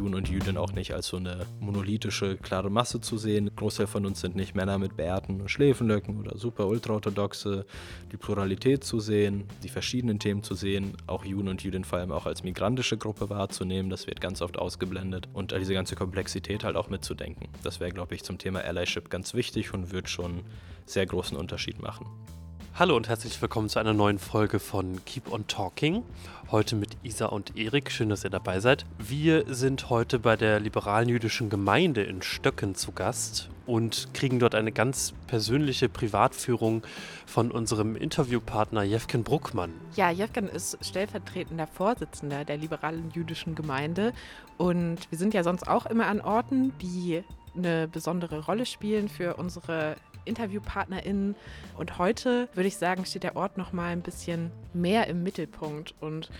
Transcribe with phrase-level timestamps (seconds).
[0.00, 3.50] Juden und Jüdinnen auch nicht als so eine monolithische, klare Masse zu sehen.
[3.54, 7.66] Großteil von uns sind nicht Männer mit Bärten und Schläfenlöcken oder super ultraorthodoxe.
[8.10, 12.12] Die Pluralität zu sehen, die verschiedenen Themen zu sehen, auch Juden und Jüdinnen vor allem
[12.12, 16.76] auch als migrantische Gruppe wahrzunehmen, das wird ganz oft ausgeblendet und diese ganze Komplexität halt
[16.76, 17.48] auch mitzudenken.
[17.62, 20.40] Das wäre, glaube ich, zum Thema Allyship ganz wichtig und wird schon
[20.86, 22.06] sehr großen Unterschied machen.
[22.78, 26.02] Hallo und herzlich willkommen zu einer neuen Folge von Keep on Talking.
[26.50, 27.90] Heute mit Isa und Erik.
[27.90, 28.86] Schön, dass ihr dabei seid.
[28.98, 34.54] Wir sind heute bei der liberalen jüdischen Gemeinde in Stöcken zu Gast und kriegen dort
[34.54, 36.82] eine ganz persönliche Privatführung
[37.26, 39.74] von unserem Interviewpartner Jefken Bruckmann.
[39.96, 44.14] Ja, Jefken ist stellvertretender Vorsitzender der liberalen jüdischen Gemeinde
[44.56, 47.22] und wir sind ja sonst auch immer an Orten, die
[47.56, 51.34] eine besondere Rolle spielen für unsere InterviewpartnerInnen.
[51.76, 55.94] Und heute würde ich sagen, steht der Ort noch mal ein bisschen mehr im Mittelpunkt.
[56.00, 56.30] Und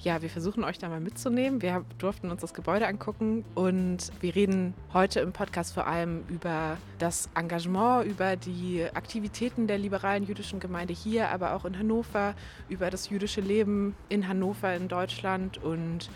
[0.00, 1.62] ja, wir versuchen euch da mal mitzunehmen.
[1.62, 6.76] Wir durften uns das Gebäude angucken und wir reden heute im Podcast vor allem über
[6.98, 12.34] das Engagement, über die Aktivitäten der liberalen jüdischen Gemeinde hier, aber auch in Hannover,
[12.68, 16.10] über das jüdische Leben in Hannover, in Deutschland und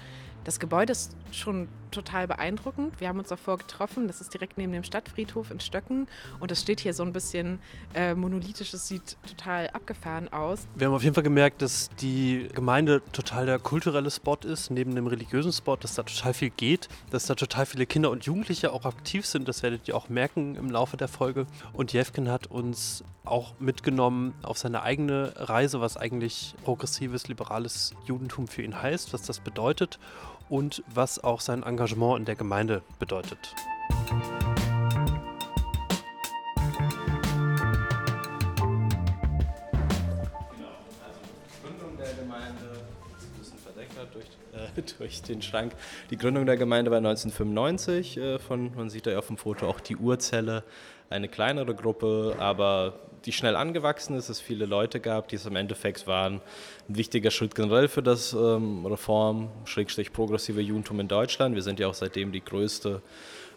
[0.45, 3.01] das Gebäude ist schon total beeindruckend.
[3.01, 4.07] Wir haben uns davor getroffen.
[4.07, 6.07] Das ist direkt neben dem Stadtfriedhof in Stöcken.
[6.41, 7.61] Und es steht hier so ein bisschen
[7.95, 8.75] äh, monolithisch.
[8.75, 10.67] Es sieht total abgefahren aus.
[10.75, 14.95] Wir haben auf jeden Fall gemerkt, dass die Gemeinde total der kulturelle Spot ist, neben
[14.95, 18.73] dem religiösen Spot, dass da total viel geht, dass da total viele Kinder und Jugendliche
[18.73, 19.49] auch aktiv sind.
[19.49, 21.47] Das werdet ihr auch merken im Laufe der Folge.
[21.73, 28.49] Und Jevken hat uns auch mitgenommen auf seine eigene Reise, was eigentlich progressives, liberales Judentum
[28.49, 29.99] für ihn heißt, was das bedeutet
[30.49, 33.55] und was auch sein Engagement in der Gemeinde bedeutet.
[44.99, 45.73] durch den Schrank.
[46.11, 48.17] Die Gründung der Gemeinde war 1995.
[48.17, 50.65] Äh, von, man sieht da auf dem Foto auch die Urzelle.
[51.11, 55.57] Eine kleinere Gruppe, aber die schnell angewachsen ist, es viele Leute gab, die es im
[55.57, 56.41] Endeffekt waren
[56.89, 61.55] ein wichtiger Schritt generell für das ähm, Reform, Schrägstrich progressive Judentum in Deutschland.
[61.55, 63.03] Wir sind ja auch seitdem die größte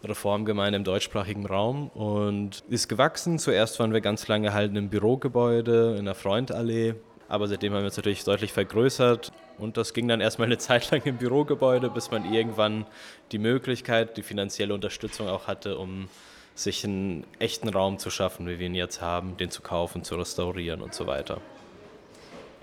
[0.04, 3.38] Reformgemeinde im deutschsprachigen Raum und ist gewachsen.
[3.38, 6.94] Zuerst waren wir ganz lange halt in einem Bürogebäude in der Freundallee,
[7.28, 10.90] aber seitdem haben wir uns natürlich deutlich vergrößert und das ging dann erstmal eine Zeit
[10.90, 12.86] lang im Bürogebäude, bis man irgendwann
[13.32, 16.08] die Möglichkeit, die finanzielle Unterstützung auch hatte, um
[16.54, 20.16] sich einen echten Raum zu schaffen, wie wir ihn jetzt haben, den zu kaufen, zu
[20.16, 21.40] restaurieren und so weiter.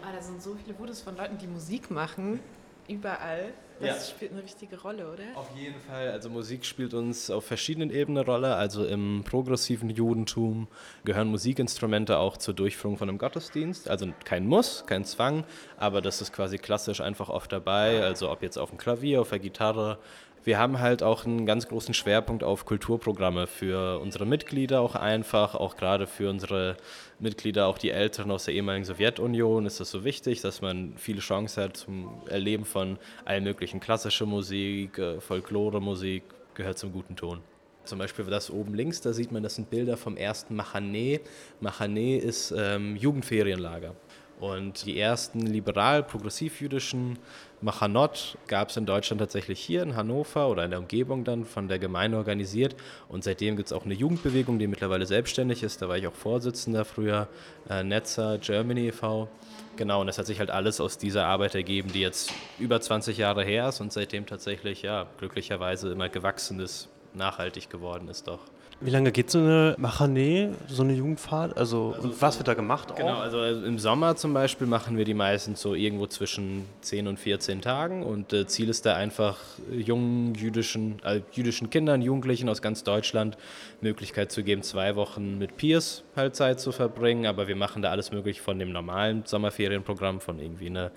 [0.04, 2.40] Ah, da sind so viele Fotos von Leuten, die Musik machen,
[2.88, 3.54] überall.
[3.80, 4.16] Das ja.
[4.16, 5.24] spielt eine wichtige Rolle, oder?
[5.36, 6.12] Auf jeden Fall.
[6.12, 8.56] Also Musik spielt uns auf verschiedenen Ebenen eine Rolle.
[8.56, 10.68] Also im progressiven Judentum
[11.06, 13.90] gehören Musikinstrumente auch zur Durchführung von einem Gottesdienst.
[13.90, 15.46] Also kein Muss, kein Zwang,
[15.78, 18.04] aber das ist quasi klassisch einfach oft dabei.
[18.04, 20.00] Also ob jetzt auf dem Klavier, auf der Gitarre,
[20.44, 25.56] wir haben halt auch einen ganz großen Schwerpunkt auf Kulturprogramme für unsere Mitglieder auch einfach,
[25.56, 26.78] auch gerade für unsere
[27.20, 31.20] Mitglieder, auch die Älteren aus der ehemaligen Sowjetunion ist das so wichtig, dass man viele
[31.20, 36.24] Chancen hat zum Erleben von allen möglichen klassischer Musik, äh, Folklore-Musik,
[36.54, 37.42] gehört zum guten Ton.
[37.84, 41.22] Zum Beispiel das oben links, da sieht man, das sind Bilder vom ersten Machane.
[41.60, 43.96] Machane ist ähm, Jugendferienlager.
[44.40, 47.20] Und die ersten liberal-progressiv-jüdischen
[47.62, 51.68] Machanot gab es in Deutschland tatsächlich hier in Hannover oder in der Umgebung dann von
[51.68, 52.76] der Gemeinde organisiert.
[53.10, 55.82] Und seitdem gibt es auch eine Jugendbewegung, die mittlerweile selbstständig ist.
[55.82, 57.28] Da war ich auch Vorsitzender früher,
[57.70, 59.28] äh, Netzer Germany e.V.
[59.76, 63.18] Genau, und das hat sich halt alles aus dieser Arbeit ergeben, die jetzt über 20
[63.18, 68.42] Jahre her ist und seitdem tatsächlich, ja, glücklicherweise immer gewachsen ist, nachhaltig geworden ist doch.
[68.82, 71.58] Wie lange geht so eine Machanee, so eine Jugendfahrt?
[71.58, 72.96] Also, also und was wird da gemacht?
[72.96, 77.08] Genau, also, also, im Sommer zum Beispiel machen wir die meistens so irgendwo zwischen 10
[77.08, 79.38] und 14 Tagen und äh, Ziel ist da einfach
[79.70, 83.38] jungen jüdischen, äh, jüdischen Kindern, Jugendlichen aus ganz Deutschland
[83.82, 87.90] Möglichkeit zu geben, zwei Wochen mit Peers halt Zeit zu verbringen, aber wir machen da
[87.90, 90.92] alles möglich von dem normalen Sommerferienprogramm, von irgendwie eine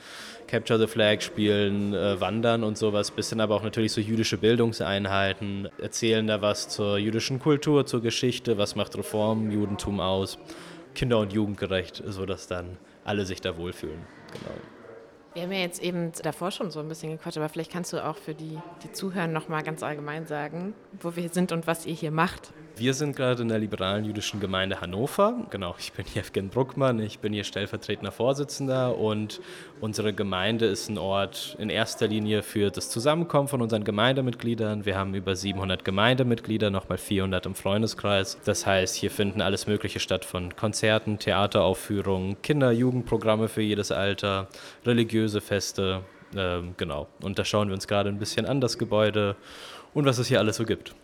[0.46, 4.36] Capture the Flag spielen, äh, Wandern und sowas, bis hin aber auch natürlich so jüdische
[4.36, 10.38] Bildungseinheiten, erzählen da was zur jüdischen Kultur, zur Geschichte, was macht Reform, Judentum aus,
[10.94, 14.00] kinder- und jugendgerecht, sodass dann alle sich da wohlfühlen.
[14.32, 14.54] Genau.
[15.34, 18.04] Wir haben ja jetzt eben davor schon so ein bisschen gequatscht, aber vielleicht kannst du
[18.04, 21.86] auch für die, die Zuhörer noch mal ganz allgemein sagen, wo wir sind und was
[21.86, 22.52] ihr hier macht.
[22.76, 25.46] Wir sind gerade in der liberalen jüdischen Gemeinde Hannover.
[25.50, 29.40] Genau, ich bin Jevgen Bruckmann, ich bin hier stellvertretender Vorsitzender und
[29.80, 34.86] unsere Gemeinde ist ein Ort in erster Linie für das Zusammenkommen von unseren Gemeindemitgliedern.
[34.86, 38.38] Wir haben über 700 Gemeindemitglieder, nochmal 400 im Freundeskreis.
[38.44, 44.48] Das heißt, hier finden alles Mögliche statt von Konzerten, Theateraufführungen, Kinder-, Jugendprogramme für jedes Alter,
[44.86, 46.02] religiöse Feste,
[46.34, 47.08] Ähm, genau.
[47.20, 49.36] Und da schauen wir uns gerade ein bisschen an, das Gebäude
[49.92, 50.94] und was es hier alles so gibt.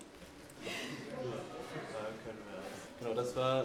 [3.00, 3.64] Genau, das war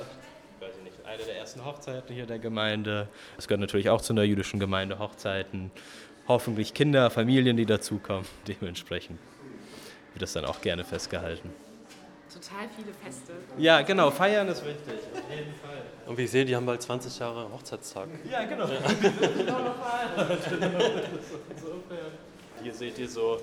[0.60, 3.08] weiß ich nicht, eine der ersten Hochzeiten hier der Gemeinde.
[3.38, 5.72] Es gehört natürlich auch zu einer jüdischen Gemeinde Hochzeiten.
[6.28, 8.26] Hoffentlich Kinder, Familien, die dazukommen.
[8.48, 9.20] Dementsprechend
[10.14, 11.52] wird das dann auch gerne festgehalten.
[12.34, 13.34] Total viele Feste.
[13.58, 15.84] Ja, genau, feiern ist wichtig, auf jeden Fall.
[16.08, 18.08] Und wie ich sehe, die haben bald 20 Jahre Hochzeitstag.
[18.30, 18.66] Ja, genau.
[22.64, 23.42] Hier seht ihr so,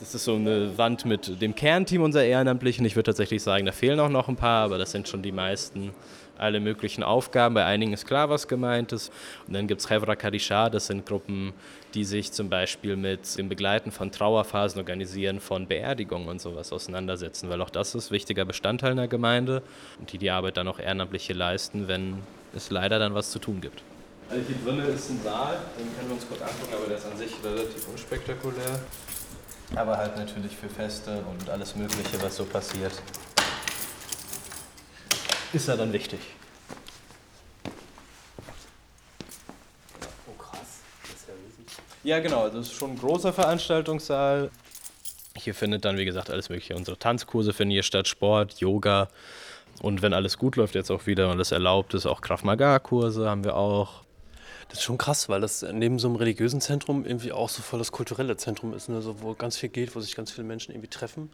[0.00, 2.84] das ist so eine Wand mit dem Kernteam unserer Ehrenamtlichen.
[2.86, 5.32] Ich würde tatsächlich sagen, da fehlen auch noch ein paar, aber das sind schon die
[5.32, 5.92] meisten.
[6.36, 7.56] Alle möglichen Aufgaben.
[7.56, 9.12] Bei einigen ist klar, was gemeint ist.
[9.48, 11.52] Und dann gibt es Hevra Kadisha, das sind Gruppen,
[11.94, 17.50] die sich zum Beispiel mit dem Begleiten von Trauerphasen, Organisieren von Beerdigungen und sowas auseinandersetzen,
[17.50, 19.64] weil auch das ist wichtiger Bestandteil einer Gemeinde
[19.98, 22.18] und die die Arbeit dann auch Ehrenamtliche leisten, wenn
[22.54, 23.82] es leider dann was zu tun gibt.
[24.30, 27.06] Also hier drinnen ist ein Saal, den können wir uns kurz angucken, aber der ist
[27.06, 28.78] an sich relativ unspektakulär.
[29.74, 32.92] Aber halt natürlich für Feste und alles Mögliche, was so passiert,
[35.52, 36.20] ist er dann wichtig.
[40.26, 41.76] Oh krass, das ist ja riesig.
[42.02, 44.50] Ja, genau, das ist schon ein großer Veranstaltungssaal.
[45.36, 46.74] Hier findet dann, wie gesagt, alles Mögliche.
[46.74, 49.08] Unsere Tanzkurse finden hier statt, Sport, Yoga.
[49.80, 53.28] Und wenn alles gut läuft, jetzt auch wieder und alles erlaubt ist, auch Krav Maga-Kurse
[53.30, 54.02] haben wir auch.
[54.68, 57.78] Das ist schon krass, weil das neben so einem religiösen Zentrum irgendwie auch so voll
[57.78, 59.00] das kulturelle Zentrum ist, ne?
[59.00, 61.30] so, wo ganz viel geht, wo sich ganz viele Menschen irgendwie treffen.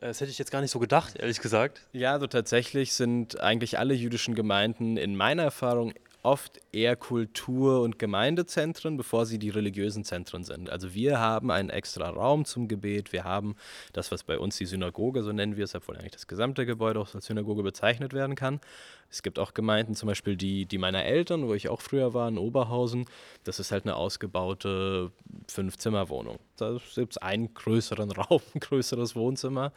[0.00, 1.80] Äh, Das hätte ich jetzt gar nicht so gedacht, ehrlich gesagt.
[1.92, 7.98] Ja, also tatsächlich sind eigentlich alle jüdischen Gemeinden in meiner Erfahrung oft eher Kultur- und
[7.98, 10.70] Gemeindezentren, bevor sie die religiösen Zentren sind.
[10.70, 13.56] Also wir haben einen extra Raum zum Gebet, wir haben
[13.92, 17.00] das, was bei uns die Synagoge, so nennen wir es, obwohl eigentlich das gesamte Gebäude
[17.00, 18.60] auch als Synagoge bezeichnet werden kann.
[19.10, 22.28] Es gibt auch Gemeinden, zum Beispiel die, die meiner Eltern, wo ich auch früher war,
[22.28, 23.04] in Oberhausen.
[23.44, 25.10] Das ist halt eine ausgebaute
[25.48, 26.38] Fünf-Zimmer-Wohnung.
[26.56, 29.72] Da gibt es einen größeren Raum, ein größeres Wohnzimmer.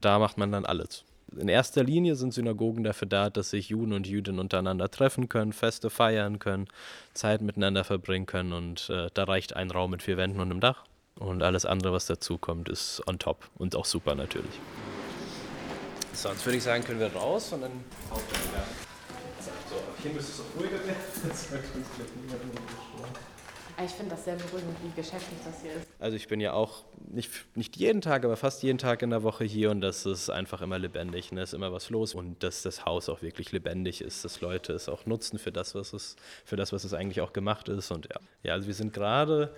[0.00, 1.04] Da macht man dann alles.
[1.36, 5.52] In erster Linie sind Synagogen dafür da, dass sich Juden und Jüdinnen untereinander treffen können,
[5.52, 6.68] Feste feiern können,
[7.12, 10.60] Zeit miteinander verbringen können und äh, da reicht ein Raum mit vier Wänden und einem
[10.60, 10.84] Dach.
[11.16, 14.60] Und alles andere, was dazu kommt, ist on top und auch super natürlich.
[16.12, 17.72] Sonst würde ich sagen, können wir raus und dann
[18.10, 18.62] Haupteingang.
[19.68, 20.96] So, hier müsste es auch ruhiger werden.
[21.28, 22.62] Jetzt wird uns gleich niemand mehr.
[23.84, 25.86] Ich finde das sehr beruhigend, wie geschäftig das hier ist.
[26.00, 29.22] Also ich bin ja auch nicht, nicht jeden Tag, aber fast jeden Tag in der
[29.22, 31.30] Woche hier und das ist einfach immer lebendig.
[31.30, 31.42] Ne?
[31.42, 34.72] Es ist immer was los und dass das Haus auch wirklich lebendig ist, dass Leute
[34.72, 37.92] es auch nutzen für das, was es, für das, was es eigentlich auch gemacht ist.
[37.92, 39.54] Und ja, ja also wir sind gerade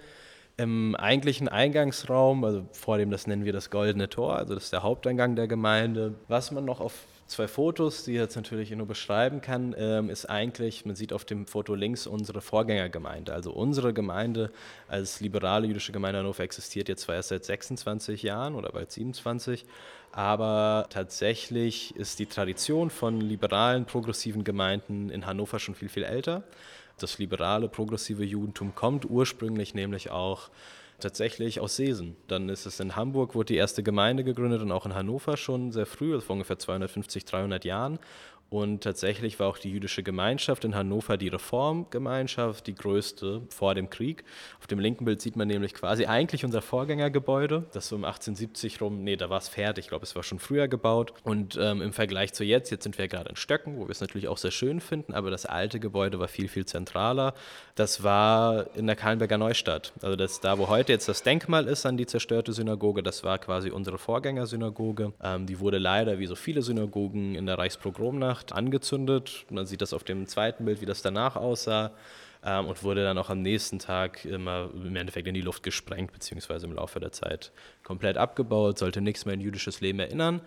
[0.58, 4.72] im eigentlichen Eingangsraum, also vor dem, das nennen wir das Goldene Tor, also das ist
[4.74, 6.14] der Haupteingang der Gemeinde.
[6.28, 6.92] Was man noch auf
[7.30, 11.24] zwei Fotos, die ich jetzt natürlich nur beschreiben kann, ähm, ist eigentlich, man sieht auf
[11.24, 13.32] dem Foto links unsere Vorgängergemeinde.
[13.32, 14.50] Also unsere Gemeinde
[14.88, 19.64] als liberale jüdische Gemeinde Hannover existiert jetzt zwar erst seit 26 Jahren oder bald 27,
[20.12, 26.42] aber tatsächlich ist die Tradition von liberalen, progressiven Gemeinden in Hannover schon viel, viel älter.
[26.98, 30.50] Das liberale, progressive Judentum kommt ursprünglich nämlich auch
[31.00, 32.16] tatsächlich aus Seesen.
[32.28, 35.72] Dann ist es in Hamburg, wurde die erste Gemeinde gegründet und auch in Hannover schon
[35.72, 37.98] sehr früh, also vor ungefähr 250, 300 Jahren.
[38.50, 43.90] Und tatsächlich war auch die jüdische Gemeinschaft in Hannover die Reformgemeinschaft, die größte vor dem
[43.90, 44.24] Krieg.
[44.58, 48.80] Auf dem linken Bild sieht man nämlich quasi eigentlich unser Vorgängergebäude, das so um 1870
[48.80, 51.14] rum, nee, da war es fertig, ich glaube, es war schon früher gebaut.
[51.22, 54.00] Und ähm, im Vergleich zu jetzt, jetzt sind wir gerade in Stöcken, wo wir es
[54.00, 57.34] natürlich auch sehr schön finden, aber das alte Gebäude war viel, viel zentraler.
[57.76, 59.92] Das war in der Kahlenberger Neustadt.
[60.02, 63.38] Also das da, wo heute jetzt das Denkmal ist an die zerstörte Synagoge, das war
[63.38, 65.12] quasi unsere Vorgängersynagoge.
[65.22, 67.58] Ähm, die wurde leider, wie so viele Synagogen, in der
[68.40, 69.46] Reichspogromnacht angezündet.
[69.50, 71.92] Man sieht das auf dem zweiten Bild, wie das danach aussah.
[72.42, 76.12] Ähm, und wurde dann auch am nächsten Tag immer im Endeffekt in die Luft gesprengt,
[76.12, 80.40] beziehungsweise im Laufe der Zeit komplett abgebaut, sollte nichts mehr an jüdisches Leben erinnern.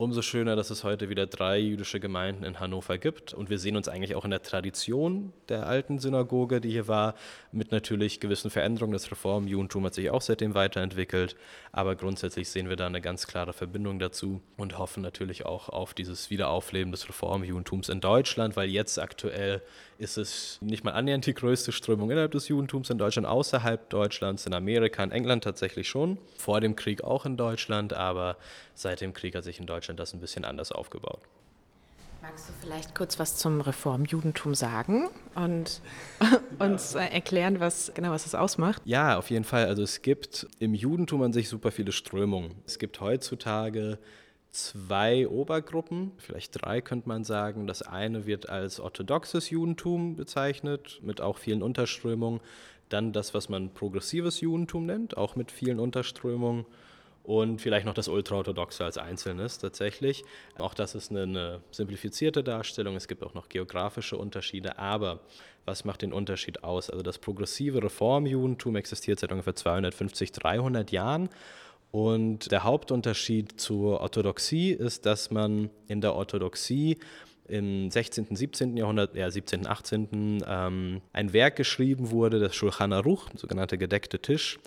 [0.00, 3.34] Umso schöner, dass es heute wieder drei jüdische Gemeinden in Hannover gibt.
[3.34, 7.16] Und wir sehen uns eigentlich auch in der Tradition der alten Synagoge, die hier war,
[7.50, 8.92] mit natürlich gewissen Veränderungen.
[8.92, 11.34] Das Reformjudentum hat sich auch seitdem weiterentwickelt.
[11.72, 15.94] Aber grundsätzlich sehen wir da eine ganz klare Verbindung dazu und hoffen natürlich auch auf
[15.94, 19.62] dieses Wiederaufleben des Reformjudentums in Deutschland, weil jetzt aktuell
[19.98, 24.46] ist es nicht mal annähernd die größte Strömung innerhalb des Judentums in Deutschland, außerhalb Deutschlands,
[24.46, 26.18] in Amerika, in England tatsächlich schon.
[26.36, 28.36] Vor dem Krieg auch in Deutschland, aber
[28.74, 31.20] seit dem Krieg hat sich in Deutschland das ein bisschen anders aufgebaut.
[32.22, 35.80] Magst du vielleicht kurz was zum Reformjudentum sagen und
[36.58, 38.82] uns erklären, was genau was es ausmacht?
[38.84, 39.66] Ja, auf jeden Fall.
[39.66, 42.54] Also es gibt im Judentum an sich super viele Strömungen.
[42.66, 43.98] Es gibt heutzutage
[44.50, 47.66] zwei Obergruppen, vielleicht drei könnte man sagen.
[47.66, 52.40] Das eine wird als orthodoxes Judentum bezeichnet, mit auch vielen Unterströmungen.
[52.88, 56.64] Dann das, was man progressives Judentum nennt, auch mit vielen Unterströmungen.
[57.22, 60.24] Und vielleicht noch das Ultraorthodoxe als Einzelnes tatsächlich.
[60.58, 62.96] Auch das ist eine, eine simplifizierte Darstellung.
[62.96, 64.78] Es gibt auch noch geografische Unterschiede.
[64.78, 65.20] Aber
[65.66, 66.88] was macht den Unterschied aus?
[66.88, 71.28] Also das progressive Reformjudentum existiert seit ungefähr 250, 300 Jahren
[71.90, 76.98] und der Hauptunterschied zur Orthodoxie ist, dass man in der Orthodoxie
[77.48, 78.76] im 16., 17.
[78.76, 80.44] Jahrhundert, ja 17., 18.
[80.46, 84.58] Ähm, ein Werk geschrieben wurde, das Shulchan Aruch, sogenannte gedeckte Tisch,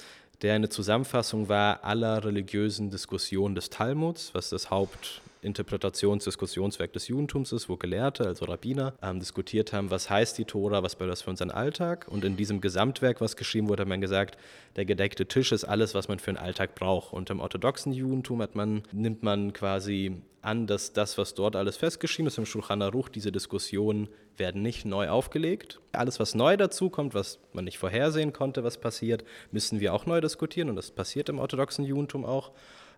[0.42, 7.52] der eine Zusammenfassung war aller religiösen Diskussionen des Talmuds, was das Haupt Interpretations-Diskussionswerk des Judentums
[7.52, 11.22] ist, wo Gelehrte, also Rabbiner, ähm, diskutiert haben, was heißt die Tora, was bedeutet das
[11.24, 12.08] für unseren Alltag.
[12.10, 14.38] Und in diesem Gesamtwerk, was geschrieben wurde, hat man gesagt,
[14.76, 17.14] der gedeckte Tisch ist alles, was man für einen Alltag braucht.
[17.14, 21.78] Und im orthodoxen Judentum hat man, nimmt man quasi an, dass das, was dort alles
[21.78, 25.80] festgeschrieben ist im Shulchan Aruch, diese Diskussionen werden nicht neu aufgelegt.
[25.92, 30.22] Alles, was neu dazukommt, was man nicht vorhersehen konnte, was passiert, müssen wir auch neu
[30.22, 32.52] diskutieren und das passiert im orthodoxen Judentum auch.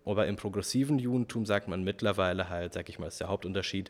[0.06, 3.90] Aber im progressiven Judentum sagt man mittlerweile halt, sag ich mal, ist der Hauptunterschied,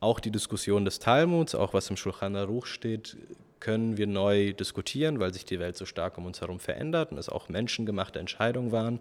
[0.00, 3.16] auch die Diskussion des Talmuds, auch was im Shulchan Aruch steht,
[3.60, 7.18] können wir neu diskutieren, weil sich die Welt so stark um uns herum verändert und
[7.18, 9.00] es auch menschengemachte Entscheidungen waren.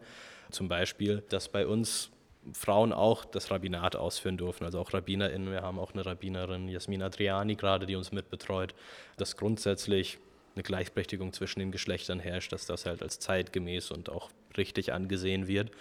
[0.50, 2.10] Zum Beispiel, dass bei uns
[2.54, 5.52] Frauen auch das Rabbinat ausführen dürfen, also auch RabbinerInnen.
[5.52, 8.74] Wir haben auch eine Rabbinerin, Jasmin Adriani gerade, die uns mitbetreut,
[9.18, 10.18] dass grundsätzlich
[10.56, 15.48] eine Gleichberechtigung zwischen den Geschlechtern herrscht, dass das halt als zeitgemäß und auch richtig angesehen
[15.48, 15.72] wird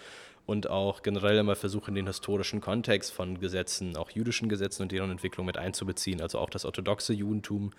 [0.47, 5.11] und auch generell immer versuchen, den historischen Kontext von Gesetzen, auch jüdischen Gesetzen und deren
[5.11, 6.21] Entwicklung mit einzubeziehen.
[6.21, 7.73] Also auch das orthodoxe Judentum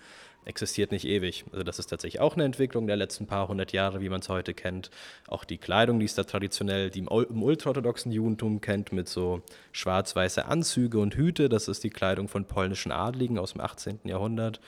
[0.45, 1.45] existiert nicht ewig.
[1.51, 4.29] Also das ist tatsächlich auch eine Entwicklung der letzten paar hundert Jahre, wie man es
[4.29, 4.91] heute kennt.
[5.27, 7.07] Auch die Kleidung, die es da traditionell, die im
[7.43, 12.91] ultraorthodoxen Judentum kennt, mit so schwarz-weiße Anzüge und Hüte, das ist die Kleidung von polnischen
[12.91, 14.01] Adligen aus dem 18.
[14.03, 14.61] Jahrhundert.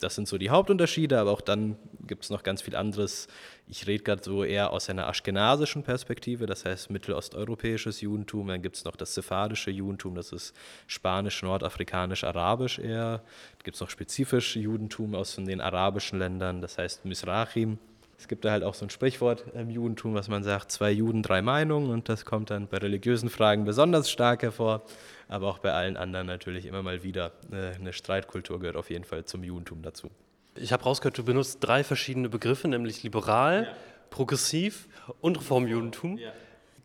[0.00, 1.76] Das sind so die Hauptunterschiede, aber auch dann
[2.06, 3.28] gibt es noch ganz viel anderes.
[3.66, 8.48] Ich rede gerade so eher aus einer aschkenasischen Perspektive, das heißt mittelosteuropäisches Judentum.
[8.48, 10.54] Dann gibt es noch das sephardische Judentum, das ist
[10.86, 13.18] spanisch, nordafrikanisch, arabisch eher.
[13.18, 17.78] Dann gibt es noch spezifisch Judentum aus den arabischen Ländern, das heißt Misrachim.
[18.18, 21.22] Es gibt da halt auch so ein Sprichwort im Judentum, was man sagt, zwei Juden,
[21.22, 24.82] drei Meinungen und das kommt dann bei religiösen Fragen besonders stark hervor,
[25.28, 27.32] aber auch bei allen anderen natürlich immer mal wieder.
[27.50, 30.10] Eine Streitkultur gehört auf jeden Fall zum Judentum dazu.
[30.56, 33.76] Ich habe rausgehört, du benutzt drei verschiedene Begriffe, nämlich liberal, ja.
[34.10, 34.88] progressiv
[35.20, 36.18] und Reformjudentum.
[36.18, 36.32] Ja.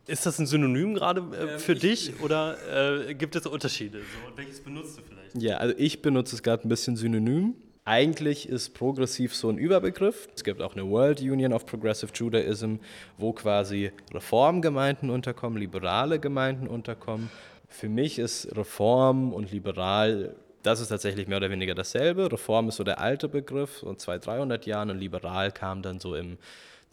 [0.06, 4.00] Ist das ein Synonym gerade äh, ähm, für dich oder äh, gibt es Unterschiede?
[4.00, 5.42] So, welches benutzt du vielleicht?
[5.42, 7.54] Ja, also ich benutze es gerade ein bisschen synonym.
[7.86, 10.28] Eigentlich ist progressiv so ein Überbegriff.
[10.34, 12.76] Es gibt auch eine World Union of Progressive Judaism,
[13.18, 17.30] wo quasi Reformgemeinden unterkommen, liberale Gemeinden unterkommen.
[17.68, 22.32] Für mich ist Reform und liberal, das ist tatsächlich mehr oder weniger dasselbe.
[22.32, 26.14] Reform ist so der alte Begriff, so 200, 300 Jahren und liberal kam dann so
[26.14, 26.38] im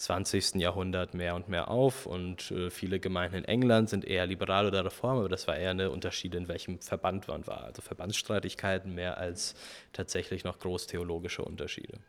[0.01, 0.55] 20.
[0.55, 4.83] Jahrhundert mehr und mehr auf und äh, viele Gemeinden in England sind eher liberal oder
[4.83, 7.63] reform, aber das war eher eine Unterschied, in welchem Verband man war.
[7.65, 9.55] Also Verbandsstreitigkeiten mehr als
[9.93, 11.99] tatsächlich noch großtheologische Unterschiede.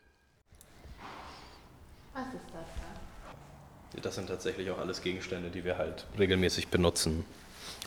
[2.14, 4.00] Was ist das da?
[4.00, 7.26] Das sind tatsächlich auch alles Gegenstände, die wir halt regelmäßig benutzen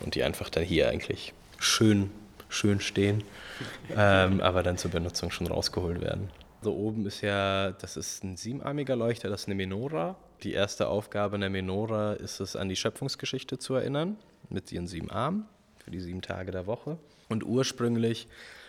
[0.03, 2.11] und die einfach dann hier eigentlich schön,
[2.47, 3.23] schön stehen,
[3.89, 6.29] ähm, aber dann zur Benutzung schon rausgeholt werden.
[6.65, 10.15] So oben ist ja, das ist ein siebenarmiger Leuchter, das ist eine Menora.
[10.41, 14.17] Die erste Aufgabe einer Menora ist es, an die Schöpfungsgeschichte zu erinnern,
[14.49, 15.45] mit ihren sieben Armen
[15.77, 16.97] für die sieben Tage der Woche.
[17.29, 18.27] Und ursprünglich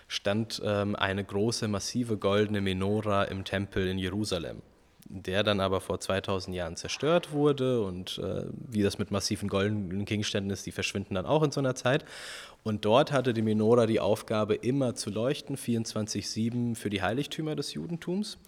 [0.08, 4.60] stand ähm, eine große, massive goldene Menora im Tempel in Jerusalem
[5.08, 10.04] der dann aber vor 2000 Jahren zerstört wurde und äh, wie das mit massiven goldenen
[10.04, 12.04] Gegenständen ist, die verschwinden dann auch in so einer Zeit.
[12.66, 17.74] Und dort hatte die Menora die Aufgabe, immer zu leuchten, 24-7 für die Heiligtümer des
[17.74, 18.38] Judentums.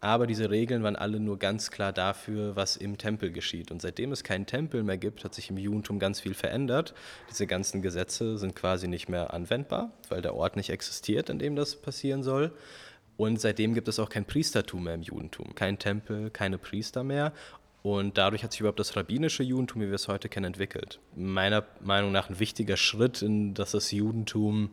[0.00, 3.72] Aber diese Regeln waren alle nur ganz klar dafür, was im Tempel geschieht.
[3.72, 6.94] Und seitdem es keinen Tempel mehr gibt, hat sich im Judentum ganz viel verändert.
[7.28, 11.56] Diese ganzen Gesetze sind quasi nicht mehr anwendbar, weil der Ort nicht existiert, in dem
[11.56, 12.52] das passieren soll.
[13.16, 15.52] Und seitdem gibt es auch kein Priestertum mehr im Judentum.
[15.56, 17.32] Kein Tempel, keine Priester mehr.
[17.84, 21.00] Und dadurch hat sich überhaupt das rabbinische Judentum, wie wir es heute kennen, entwickelt.
[21.14, 24.70] Meiner Meinung nach ein wichtiger Schritt, in dass das Judentum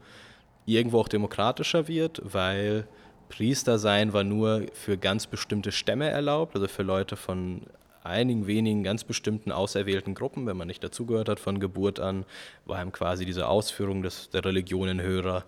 [0.66, 2.88] irgendwo auch demokratischer wird, weil
[3.28, 7.64] Priester sein war nur für ganz bestimmte Stämme erlaubt, also für Leute von
[8.02, 12.26] einigen wenigen ganz bestimmten auserwählten Gruppen, wenn man nicht dazugehört hat von Geburt an,
[12.64, 15.44] war ihm quasi diese Ausführung des, der Religionen höherer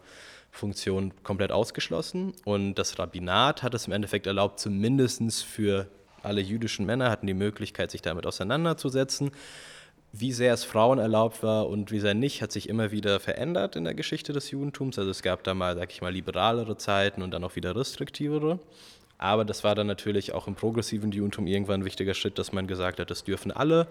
[0.51, 2.33] Funktion komplett ausgeschlossen.
[2.43, 5.87] Und das Rabbinat hat es im Endeffekt erlaubt, zumindest für
[6.23, 9.31] alle jüdischen Männer hatten die Möglichkeit, sich damit auseinanderzusetzen.
[10.11, 13.75] Wie sehr es Frauen erlaubt war und wie sehr nicht, hat sich immer wieder verändert
[13.75, 14.99] in der Geschichte des Judentums.
[14.99, 18.59] Also es gab da mal, sag ich mal, liberalere Zeiten und dann auch wieder restriktivere.
[19.17, 22.67] Aber das war dann natürlich auch im progressiven Judentum irgendwann ein wichtiger Schritt, dass man
[22.67, 23.87] gesagt hat, das dürfen alle.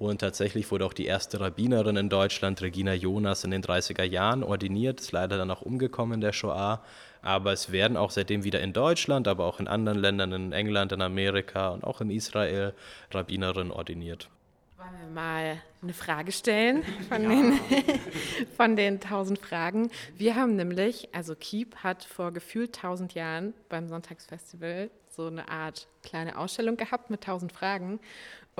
[0.00, 4.42] Und tatsächlich wurde auch die erste Rabbinerin in Deutschland, Regina Jonas, in den 30er Jahren
[4.42, 6.82] ordiniert, ist leider dann auch umgekommen in der Shoah.
[7.20, 10.92] Aber es werden auch seitdem wieder in Deutschland, aber auch in anderen Ländern, in England,
[10.92, 12.72] in Amerika und auch in Israel,
[13.10, 14.30] Rabbinerinnen ordiniert.
[14.78, 17.28] Wollen wir mal eine Frage stellen von, ja.
[17.28, 17.60] den,
[18.56, 19.90] von den 1000 Fragen?
[20.16, 25.86] Wir haben nämlich, also Keep hat vor gefühlt 1000 Jahren beim Sonntagsfestival so eine Art
[26.02, 28.00] kleine Ausstellung gehabt mit 1000 Fragen.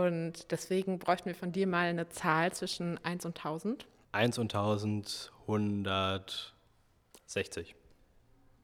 [0.00, 3.86] Und deswegen bräuchten wir von dir mal eine Zahl zwischen 1 und 1000.
[4.12, 7.74] 1 und 1000, 160.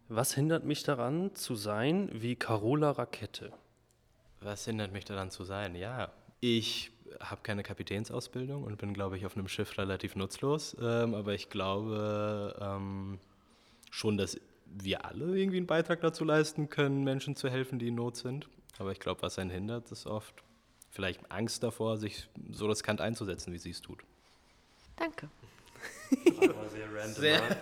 [0.08, 3.52] Was hindert mich daran zu sein wie Carola Rakete?
[4.40, 5.74] Was hindert mich daran zu sein?
[5.74, 10.76] Ja, ich habe keine Kapitänsausbildung und bin, glaube ich, auf einem Schiff relativ nutzlos.
[10.80, 13.18] Ähm, aber ich glaube ähm,
[13.90, 17.94] schon, dass wir alle irgendwie einen Beitrag dazu leisten können, Menschen zu helfen, die in
[17.94, 18.48] Not sind.
[18.78, 20.42] Aber ich glaube, was einen hindert, ist oft
[20.96, 24.00] vielleicht Angst davor, sich so riskant einzusetzen, wie sie es tut.
[24.96, 25.28] Danke.
[26.24, 27.14] Das war sehr random.
[27.14, 27.34] Sehr.
[27.34, 27.56] Ja.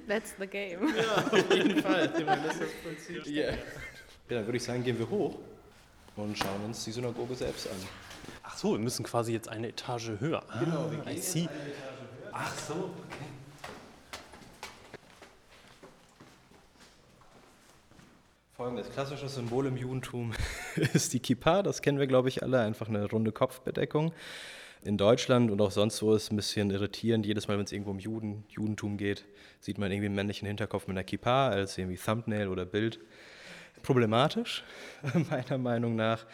[0.08, 0.94] That's the game.
[0.96, 2.08] Ja, auf jeden Fall.
[2.08, 3.26] Das ist das Prinzip.
[3.26, 3.50] Ja.
[3.50, 3.56] ja,
[4.28, 5.36] dann würde ich sagen, gehen wir hoch
[6.16, 7.76] und schauen uns die Synagoge selbst an.
[8.44, 10.44] Ach so, wir müssen quasi jetzt eine Etage höher.
[10.60, 12.30] Genau, wir ah, gehen jetzt eine Etage höher.
[12.32, 13.24] Ach so, okay.
[18.56, 20.32] Folgendes klassisches Symbol im Judentum
[20.94, 21.62] ist die Kippa.
[21.62, 22.60] Das kennen wir, glaube ich, alle.
[22.60, 24.12] Einfach eine runde Kopfbedeckung.
[24.82, 27.24] In Deutschland und auch sonst wo ist es ein bisschen irritierend.
[27.24, 29.24] Jedes Mal, wenn es irgendwo um Juden, Judentum geht,
[29.60, 33.00] sieht man irgendwie einen männlichen Hinterkopf mit einer Kippa als irgendwie Thumbnail oder Bild
[33.84, 34.64] problematisch,
[35.30, 36.26] meiner Meinung nach,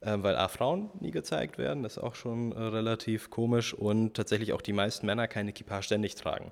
[0.00, 4.14] äh, weil A, Frauen nie gezeigt werden, das ist auch schon äh, relativ komisch und
[4.14, 6.50] tatsächlich auch die meisten Männer keine Kippa ständig tragen.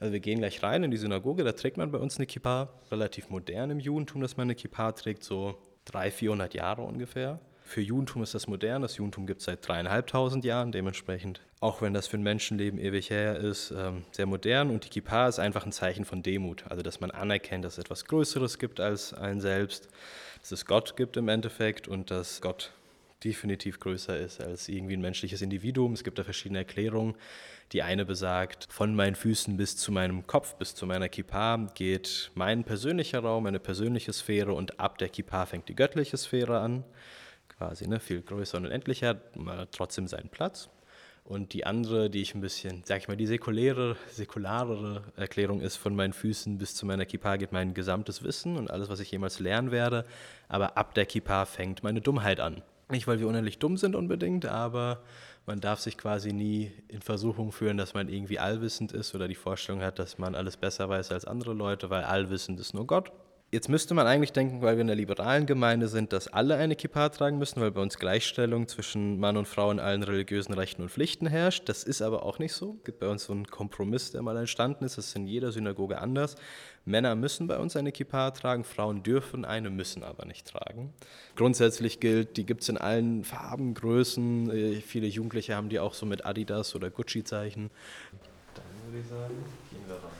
[0.00, 2.70] Also wir gehen gleich rein in die Synagoge, da trägt man bei uns eine Kippa,
[2.90, 7.40] relativ modern im Judentum, dass man eine Kippa trägt, so 300, 400 Jahre ungefähr.
[7.64, 11.94] Für Judentum ist das modern, das Judentum gibt es seit dreieinhalbtausend Jahren, dementsprechend, auch wenn
[11.94, 14.68] das für ein Menschenleben ewig her ist, ähm, sehr modern.
[14.68, 17.84] Und die Kippa ist einfach ein Zeichen von Demut, also dass man anerkennt, dass es
[17.84, 19.88] etwas Größeres gibt als ein selbst,
[20.40, 22.72] dass es Gott gibt im Endeffekt und dass Gott
[23.24, 25.92] definitiv größer ist als irgendwie ein menschliches Individuum.
[25.92, 27.14] Es gibt da verschiedene Erklärungen.
[27.72, 32.30] Die eine besagt, von meinen Füßen bis zu meinem Kopf, bis zu meiner Kippa geht
[32.34, 36.84] mein persönlicher Raum, meine persönliche Sphäre und ab der Kippa fängt die göttliche Sphäre an
[37.62, 38.00] quasi, ne?
[38.00, 39.20] viel größer und unendlicher,
[39.70, 40.68] trotzdem seinen Platz.
[41.24, 45.76] Und die andere, die ich ein bisschen, sag ich mal, die säkuläre, säkularere Erklärung ist,
[45.76, 49.12] von meinen Füßen bis zu meiner Kippa geht mein gesamtes Wissen und alles, was ich
[49.12, 50.04] jemals lernen werde.
[50.48, 52.62] Aber ab der Kippa fängt meine Dummheit an.
[52.92, 55.02] Nicht, weil wir unendlich dumm sind unbedingt, aber
[55.46, 59.34] man darf sich quasi nie in Versuchung führen, dass man irgendwie allwissend ist oder die
[59.34, 63.10] Vorstellung hat, dass man alles besser weiß als andere Leute, weil allwissend ist nur Gott.
[63.54, 66.74] Jetzt müsste man eigentlich denken, weil wir in der liberalen Gemeinde sind, dass alle eine
[66.74, 70.80] Kippa tragen müssen, weil bei uns Gleichstellung zwischen Mann und Frau in allen religiösen Rechten
[70.80, 71.68] und Pflichten herrscht.
[71.68, 72.76] Das ist aber auch nicht so.
[72.78, 74.96] Es gibt bei uns so einen Kompromiss, der mal entstanden ist.
[74.96, 76.36] Das ist in jeder Synagoge anders.
[76.86, 80.94] Männer müssen bei uns eine Kippa tragen, Frauen dürfen eine, müssen aber nicht tragen.
[81.36, 84.50] Grundsätzlich gilt, die gibt es in allen Farben, Größen.
[84.50, 87.70] Äh, viele Jugendliche haben die auch so mit Adidas oder Gucci-Zeichen.
[88.54, 89.34] Dann würde ich sagen,
[89.70, 90.11] gehen wir rein.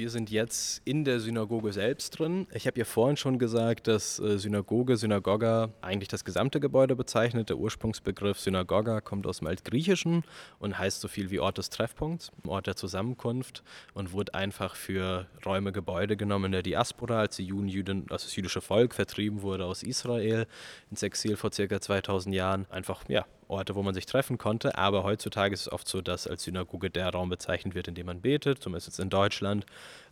[0.00, 2.46] Wir sind jetzt in der Synagoge selbst drin.
[2.54, 7.50] Ich habe ja vorhin schon gesagt, dass äh, Synagoge, Synagoga eigentlich das gesamte Gebäude bezeichnet.
[7.50, 10.24] Der Ursprungsbegriff Synagoga kommt aus dem Altgriechischen
[10.58, 15.26] und heißt so viel wie Ort des Treffpunkts, Ort der Zusammenkunft und wurde einfach für
[15.44, 19.42] Räume, Gebäude genommen in der Diaspora, als die Juden, Juden, also das jüdische Volk vertrieben
[19.42, 20.46] wurde aus Israel
[20.90, 22.64] ins Exil vor circa 2000 Jahren.
[22.70, 24.78] Einfach, ja, Orte, wo man sich treffen konnte.
[24.78, 28.06] Aber heutzutage ist es oft so, dass als Synagoge der Raum bezeichnet wird, in dem
[28.06, 29.66] man betet, zumindest jetzt in Deutschland.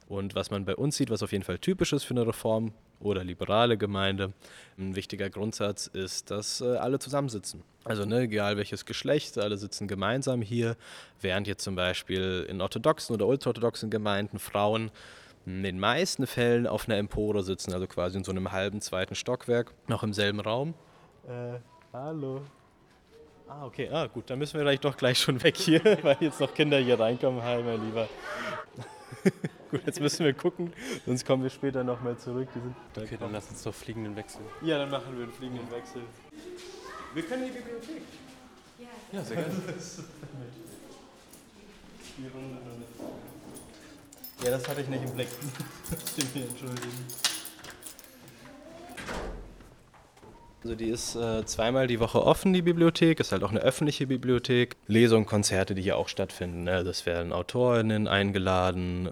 [0.09, 2.73] Und was man bei uns sieht, was auf jeden Fall typisch ist für eine Reform
[3.01, 4.33] oder liberale Gemeinde,
[4.79, 7.63] ein wichtiger Grundsatz ist, dass äh, alle zusammensitzen.
[7.85, 10.77] Also ne, egal welches Geschlecht, alle sitzen gemeinsam hier,
[11.21, 14.91] während jetzt zum Beispiel in orthodoxen oder ultraorthodoxen Gemeinden Frauen
[15.47, 19.15] in den meisten Fällen auf einer Empore sitzen, also quasi in so einem halben zweiten
[19.15, 20.75] Stockwerk, noch im selben Raum.
[21.27, 21.59] Äh,
[21.93, 22.43] hallo.
[23.49, 23.89] Ah, okay.
[23.91, 26.79] Ah, gut, dann müssen wir vielleicht doch gleich schon weg hier, weil jetzt noch Kinder
[26.79, 27.43] hier reinkommen.
[27.43, 28.07] Hi, mein Lieber.
[29.71, 30.73] gut, jetzt müssen wir gucken,
[31.07, 32.49] sonst kommen wir später nochmal zurück.
[32.95, 34.43] okay, dann lass uns doch fliegenden Wechsel.
[34.61, 36.03] Ja, dann machen wir einen fliegenden Wechsel.
[37.15, 38.03] Wir können in die Bibliothek.
[39.13, 39.55] Ja, sehr gerne.
[44.45, 45.29] ja, das hatte ich nicht im Blick.
[46.19, 47.07] Ich mir entschuldigen.
[50.65, 53.21] Also die ist äh, zweimal die Woche offen, die Bibliothek.
[53.21, 54.77] Ist halt auch eine öffentliche Bibliothek.
[54.87, 56.65] Lesungen, Konzerte, die hier auch stattfinden.
[56.65, 56.83] Ne?
[56.83, 59.11] Das werden Autorinnen eingeladen.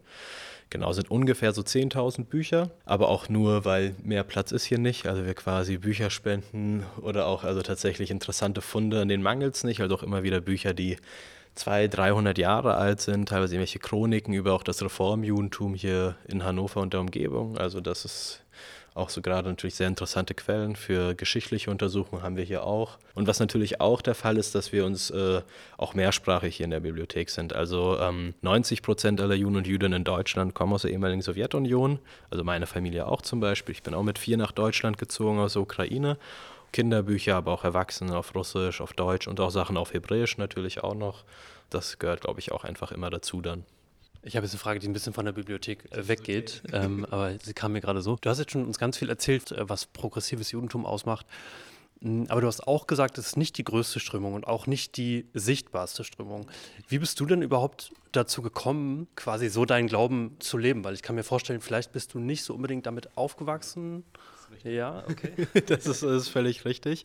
[0.70, 5.06] Genau, sind ungefähr so 10.000 Bücher, aber auch nur, weil mehr Platz ist hier nicht.
[5.06, 9.62] Also wir quasi Bücher spenden oder auch also tatsächlich interessante Funde, an denen mangelt es
[9.62, 9.80] nicht.
[9.80, 10.96] Also auch immer wieder Bücher, die
[11.54, 16.80] 200, 300 Jahre alt sind, teilweise irgendwelche Chroniken über auch das Reformjudentum hier in Hannover
[16.80, 17.56] und der Umgebung.
[17.56, 18.42] Also das ist
[18.96, 22.98] auch so gerade natürlich sehr interessante Quellen für geschichtliche Untersuchungen haben wir hier auch.
[23.14, 25.42] Und was natürlich auch der Fall ist, dass wir uns äh,
[25.76, 27.52] auch mehrsprachig hier in der Bibliothek sind.
[27.52, 31.98] Also ähm, 90 Prozent aller Juden und Jüdinnen in Deutschland kommen aus der ehemaligen Sowjetunion.
[32.30, 33.74] Also meine Familie auch zum Beispiel.
[33.74, 36.16] Ich bin auch mit vier nach Deutschland gezogen aus der Ukraine.
[36.72, 40.94] Kinderbücher, aber auch Erwachsene auf Russisch, auf Deutsch und auch Sachen auf Hebräisch natürlich auch
[40.94, 41.24] noch.
[41.70, 43.64] Das gehört, glaube ich, auch einfach immer dazu dann.
[44.26, 47.38] Ich habe jetzt eine Frage, die ein bisschen von der Bibliothek äh, weggeht, ähm, aber
[47.40, 48.16] sie kam mir gerade so.
[48.20, 51.26] Du hast jetzt schon uns ganz viel erzählt, äh, was progressives Judentum ausmacht.
[52.02, 54.96] Hm, aber du hast auch gesagt, es ist nicht die größte Strömung und auch nicht
[54.96, 56.46] die sichtbarste Strömung.
[56.88, 60.82] Wie bist du denn überhaupt dazu gekommen, quasi so deinen Glauben zu leben?
[60.82, 64.02] Weil ich kann mir vorstellen, vielleicht bist du nicht so unbedingt damit aufgewachsen
[64.64, 65.46] ja, okay.
[65.66, 67.04] das, ist, das ist völlig richtig.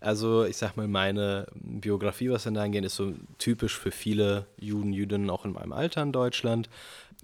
[0.00, 4.46] Also ich sag mal, meine Biografie, was dann da angeht, ist so typisch für viele
[4.58, 6.68] Juden, Jüdinnen auch in meinem Alter in Deutschland.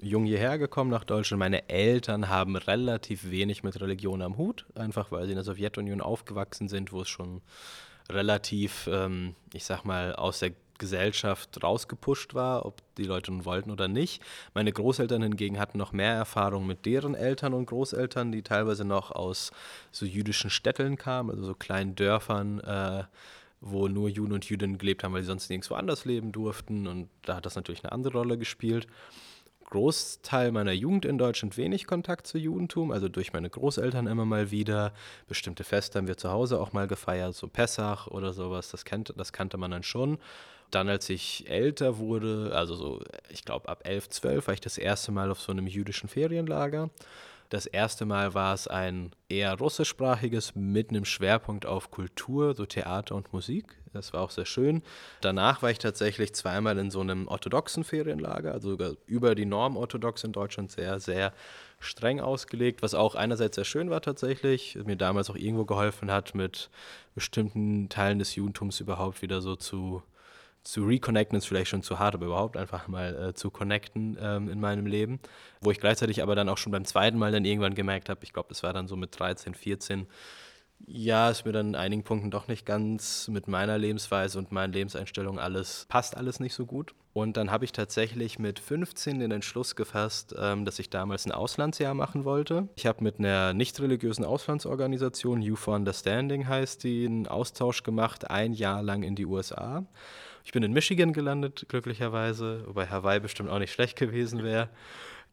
[0.01, 1.39] Jung hierher gekommen nach Deutschland.
[1.39, 6.01] Meine Eltern haben relativ wenig mit Religion am Hut, einfach weil sie in der Sowjetunion
[6.01, 7.41] aufgewachsen sind, wo es schon
[8.11, 13.71] relativ, ähm, ich sag mal, aus der Gesellschaft rausgepusht war, ob die Leute nun wollten
[13.71, 14.23] oder nicht.
[14.55, 19.11] Meine Großeltern hingegen hatten noch mehr Erfahrung mit deren Eltern und Großeltern, die teilweise noch
[19.11, 19.53] aus
[19.93, 23.05] so jüdischen Städteln kamen, also so kleinen Dörfern, äh,
[23.61, 26.87] wo nur Juden und Jüdinnen gelebt haben, weil sie sonst nirgendwo anders leben durften.
[26.87, 28.87] Und da hat das natürlich eine andere Rolle gespielt.
[29.71, 34.51] Großteil meiner Jugend in Deutschland wenig Kontakt zu Judentum, also durch meine Großeltern immer mal
[34.51, 34.93] wieder.
[35.27, 39.13] Bestimmte Feste haben wir zu Hause auch mal gefeiert, so Pessach oder sowas, das, kennt,
[39.17, 40.19] das kannte man dann schon.
[40.71, 43.01] Dann, als ich älter wurde, also so,
[43.31, 46.91] ich glaube ab 11, 12, war ich das erste Mal auf so einem jüdischen Ferienlager.
[47.49, 53.15] Das erste Mal war es ein eher russischsprachiges mit einem Schwerpunkt auf Kultur, so Theater
[53.15, 53.77] und Musik.
[53.93, 54.83] Das war auch sehr schön.
[55.21, 59.77] Danach war ich tatsächlich zweimal in so einem orthodoxen Ferienlager, also sogar über die Norm
[59.77, 61.33] orthodox in Deutschland sehr, sehr
[61.79, 66.35] streng ausgelegt, was auch einerseits sehr schön war tatsächlich, mir damals auch irgendwo geholfen hat,
[66.35, 66.69] mit
[67.15, 70.03] bestimmten Teilen des Judentums überhaupt wieder so zu
[70.67, 74.49] zu reconnecten ist vielleicht schon zu hart, aber überhaupt einfach mal äh, zu connecten ähm,
[74.49, 75.21] in meinem Leben.
[75.61, 78.33] Wo ich gleichzeitig aber dann auch schon beim zweiten Mal dann irgendwann gemerkt habe, ich
[78.33, 80.07] glaube, das war dann so mit 13, 14,
[80.85, 84.73] ja, ist mir dann in einigen Punkten doch nicht ganz mit meiner Lebensweise und meinen
[84.73, 86.95] Lebenseinstellungen alles, passt alles nicht so gut.
[87.13, 91.33] Und dann habe ich tatsächlich mit 15 den Entschluss gefasst, ähm, dass ich damals ein
[91.33, 92.69] Auslandsjahr machen wollte.
[92.77, 98.31] Ich habe mit einer nicht religiösen Auslandsorganisation, You for Understanding heißt die, einen Austausch gemacht,
[98.31, 99.87] ein Jahr lang in die USA.
[100.47, 104.69] Ich bin in Michigan gelandet, glücklicherweise, wobei Hawaii bestimmt auch nicht schlecht gewesen wäre.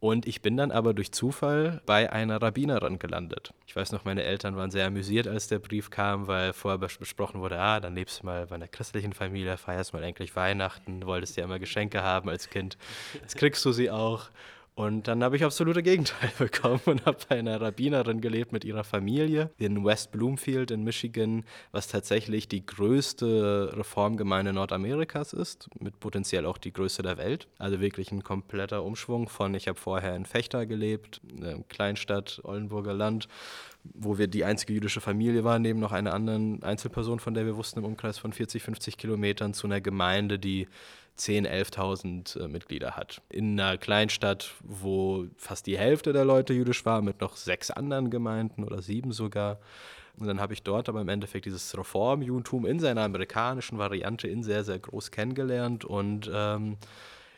[0.00, 3.54] Und ich bin dann aber durch Zufall bei einer Rabbinerin gelandet.
[3.68, 7.40] Ich weiß noch, meine Eltern waren sehr amüsiert, als der Brief kam, weil vorher besprochen
[7.40, 11.36] wurde, ah, dann lebst du mal bei einer christlichen Familie, feierst mal endlich Weihnachten, wolltest
[11.36, 12.76] ja immer Geschenke haben als Kind.
[13.14, 14.30] Jetzt kriegst du sie auch.
[14.76, 18.82] Und dann habe ich absolute Gegenteil bekommen und habe bei einer Rabbinerin gelebt mit ihrer
[18.82, 26.44] Familie in West Bloomfield in Michigan, was tatsächlich die größte Reformgemeinde Nordamerikas ist, mit potenziell
[26.44, 27.46] auch die größte der Welt.
[27.58, 32.94] Also wirklich ein kompletter Umschwung von, ich habe vorher in Fechter gelebt, eine Kleinstadt, Oldenburger
[32.94, 33.28] Land,
[33.84, 37.56] wo wir die einzige jüdische Familie waren, neben noch einer anderen Einzelperson, von der wir
[37.56, 40.66] wussten, im Umkreis von 40, 50 Kilometern, zu einer Gemeinde, die
[41.18, 43.22] 10.000, 11.000 äh, Mitglieder hat.
[43.28, 48.10] In einer Kleinstadt, wo fast die Hälfte der Leute jüdisch war, mit noch sechs anderen
[48.10, 49.58] Gemeinden oder sieben sogar.
[50.16, 54.42] Und dann habe ich dort aber im Endeffekt dieses Reformjudentum in seiner amerikanischen Variante in
[54.42, 56.76] sehr, sehr groß kennengelernt und ähm,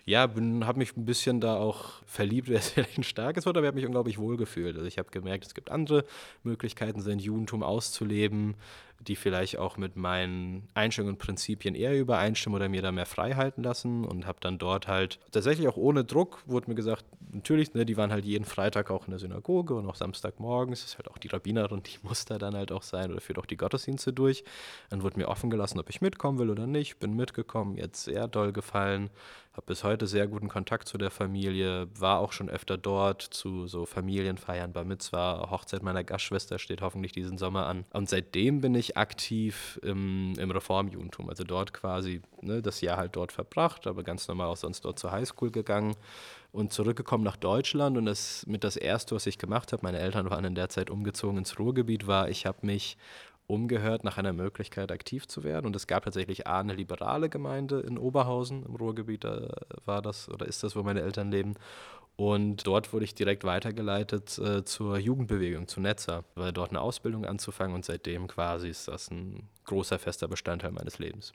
[0.04, 3.68] ja, habe mich ein bisschen da auch verliebt, wäre vielleicht ein starkes Wort, aber ich
[3.68, 4.76] habe mich unglaublich wohl gefühlt.
[4.76, 6.04] Also ich habe gemerkt, es gibt andere
[6.44, 8.54] Möglichkeiten, sein Judentum auszuleben,
[9.00, 13.35] die vielleicht auch mit meinen Einstellungen und Prinzipien eher übereinstimmen oder mir da mehr frei
[13.35, 17.74] halten lassen und habe dann dort halt tatsächlich auch ohne Druck, wurde mir gesagt, natürlich,
[17.74, 21.11] ne, die waren halt jeden Freitag auch in der Synagoge und auch Samstagmorgens, ist halt
[21.11, 24.12] auch die Rabbinerin, die muss da dann halt auch sein oder führt auch die Gottesdienste
[24.12, 24.44] durch.
[24.90, 28.28] Dann wurde mir offen gelassen, ob ich mitkommen will oder nicht, bin mitgekommen, jetzt sehr
[28.28, 29.11] doll gefallen,
[29.56, 33.66] habe bis heute sehr guten Kontakt zu der Familie, war auch schon öfter dort zu
[33.66, 37.85] so Familienfeiern, Bar Mitzvah, Hochzeit meiner Gastschwester steht hoffentlich diesen Sommer an.
[37.92, 43.16] Und seitdem bin ich aktiv im, im Reformjudentum, also dort quasi ne, das Jahr halt
[43.16, 45.94] dort verbracht, aber ganz normal auch sonst dort zur Highschool gegangen
[46.52, 50.30] und zurückgekommen nach Deutschland und das mit das erste, was ich gemacht habe, meine Eltern
[50.30, 52.96] waren in der Zeit umgezogen ins Ruhrgebiet, war, ich habe mich
[53.46, 55.66] umgehört nach einer Möglichkeit aktiv zu werden.
[55.66, 59.48] Und es gab tatsächlich A, eine liberale Gemeinde in Oberhausen im Ruhrgebiet, da
[59.85, 61.54] war das oder ist das, wo meine Eltern leben.
[62.16, 67.26] Und dort wurde ich direkt weitergeleitet äh, zur Jugendbewegung, zu Netzer, weil dort eine Ausbildung
[67.26, 71.35] anzufangen und seitdem quasi ist das ein großer fester Bestandteil meines Lebens.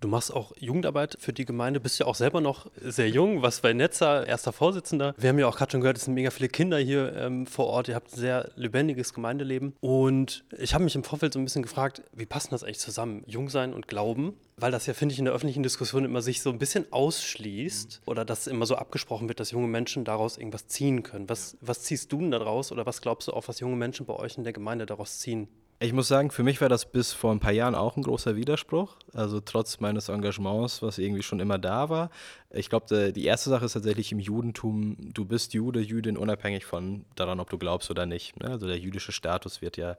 [0.00, 3.60] Du machst auch Jugendarbeit für die Gemeinde, bist ja auch selber noch sehr jung, was
[3.60, 5.14] bei Netzer, erster Vorsitzender.
[5.18, 7.66] Wir haben ja auch gerade schon gehört, es sind mega viele Kinder hier ähm, vor
[7.66, 7.88] Ort.
[7.88, 9.74] Ihr habt ein sehr lebendiges Gemeindeleben.
[9.80, 13.24] Und ich habe mich im Vorfeld so ein bisschen gefragt, wie passt das eigentlich zusammen?
[13.26, 14.32] Jung sein und Glauben?
[14.56, 18.00] Weil das ja, finde ich, in der öffentlichen Diskussion immer sich so ein bisschen ausschließt
[18.06, 21.28] oder dass immer so abgesprochen wird, dass junge Menschen daraus irgendwas ziehen können.
[21.28, 24.14] Was, was ziehst du denn daraus oder was glaubst du auch, was junge Menschen bei
[24.14, 25.48] euch in der Gemeinde daraus ziehen?
[25.82, 28.36] Ich muss sagen, für mich war das bis vor ein paar Jahren auch ein großer
[28.36, 28.96] Widerspruch.
[29.14, 32.10] Also trotz meines Engagements, was irgendwie schon immer da war.
[32.50, 37.06] Ich glaube, die erste Sache ist tatsächlich im Judentum, du bist Jude, Jüdin, unabhängig von
[37.14, 38.38] daran, ob du glaubst oder nicht.
[38.38, 38.50] Ne?
[38.50, 39.96] Also der jüdische Status wird ja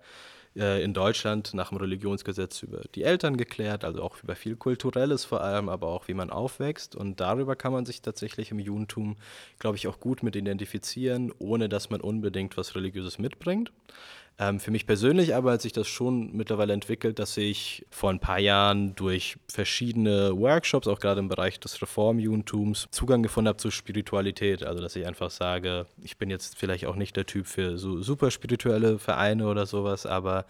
[0.56, 5.24] äh, in Deutschland nach dem Religionsgesetz über die Eltern geklärt, also auch über viel Kulturelles
[5.24, 6.96] vor allem, aber auch wie man aufwächst.
[6.96, 9.16] Und darüber kann man sich tatsächlich im Judentum,
[9.60, 13.72] glaube ich, auch gut mit identifizieren, ohne dass man unbedingt was Religiöses mitbringt.
[14.42, 18.20] Ähm, für mich persönlich aber hat sich das schon mittlerweile entwickelt, dass ich vor ein
[18.20, 23.72] paar Jahren durch verschiedene Workshops, auch gerade im Bereich des Reformjudentums, Zugang gefunden habe zur
[23.72, 24.64] Spiritualität.
[24.64, 28.02] Also, dass ich einfach sage, ich bin jetzt vielleicht auch nicht der Typ für so
[28.02, 30.41] super spirituelle Vereine oder sowas, aber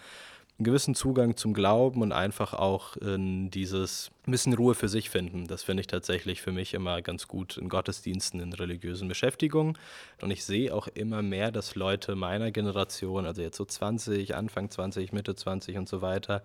[0.62, 5.10] einen gewissen Zugang zum Glauben und einfach auch in dieses ein bisschen Ruhe für sich
[5.10, 5.48] finden.
[5.48, 9.76] Das finde ich tatsächlich für mich immer ganz gut in Gottesdiensten, in religiösen Beschäftigungen.
[10.22, 14.70] Und ich sehe auch immer mehr, dass Leute meiner Generation, also jetzt so 20, Anfang
[14.70, 16.44] 20, Mitte 20 und so weiter,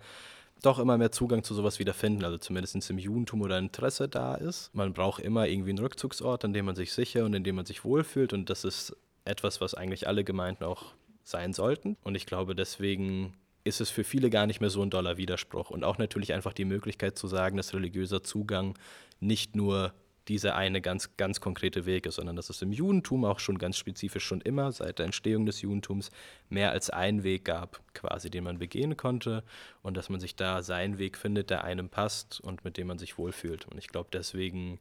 [0.62, 4.34] doch immer mehr Zugang zu sowas wieder finden, also zumindest im Judentum oder Interesse da
[4.34, 4.74] ist.
[4.74, 7.66] Man braucht immer irgendwie einen Rückzugsort, an dem man sich sicher und in dem man
[7.66, 10.94] sich wohlfühlt und das ist etwas, was eigentlich alle Gemeinden auch
[11.26, 11.96] sein sollten.
[12.02, 13.34] Und ich glaube, deswegen
[13.64, 15.70] ist es für viele gar nicht mehr so ein doller Widerspruch.
[15.70, 18.78] Und auch natürlich einfach die Möglichkeit zu sagen, dass religiöser Zugang
[19.18, 19.92] nicht nur
[20.28, 23.76] dieser eine ganz, ganz konkrete Weg ist, sondern dass es im Judentum auch schon ganz
[23.76, 26.10] spezifisch schon immer seit der Entstehung des Judentums
[26.48, 29.44] mehr als einen Weg gab, quasi den man begehen konnte
[29.82, 32.98] und dass man sich da seinen Weg findet, der einem passt und mit dem man
[32.98, 33.66] sich wohlfühlt.
[33.66, 34.80] Und ich glaube, deswegen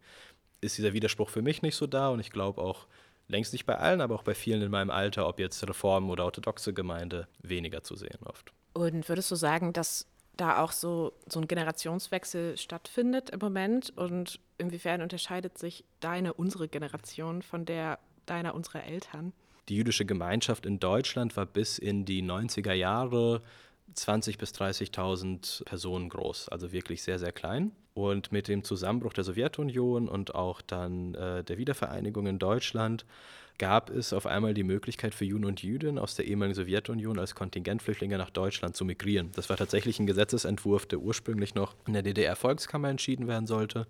[0.62, 2.88] ist dieser Widerspruch für mich nicht so da und ich glaube auch
[3.28, 6.26] längst nicht bei allen, aber auch bei vielen in meinem Alter, ob jetzt Reformen oder
[6.26, 8.54] orthodoxe Gemeinde, weniger zu sehen oft.
[8.74, 10.08] Und würdest du sagen, dass
[10.38, 13.94] da auch so, so ein Generationswechsel stattfindet im Moment?
[13.96, 19.34] Und inwiefern unterscheidet sich deine, unsere Generation von der deiner, unserer Eltern?
[19.70, 23.42] Die jüdische Gemeinschaft in Deutschland war bis in die 90er Jahre
[23.94, 27.72] 20.000 bis 30.000 Personen groß, also wirklich sehr, sehr klein.
[27.94, 33.06] Und mit dem Zusammenbruch der Sowjetunion und auch dann äh, der Wiedervereinigung in Deutschland
[33.58, 37.36] gab es auf einmal die Möglichkeit für Juden und Jüdinnen aus der ehemaligen Sowjetunion als
[37.36, 39.32] Kontingentflüchtlinge nach Deutschland zu migrieren.
[39.34, 43.88] Das war tatsächlich ein Gesetzesentwurf, der ursprünglich noch in der DDR-Volkskammer entschieden werden sollte.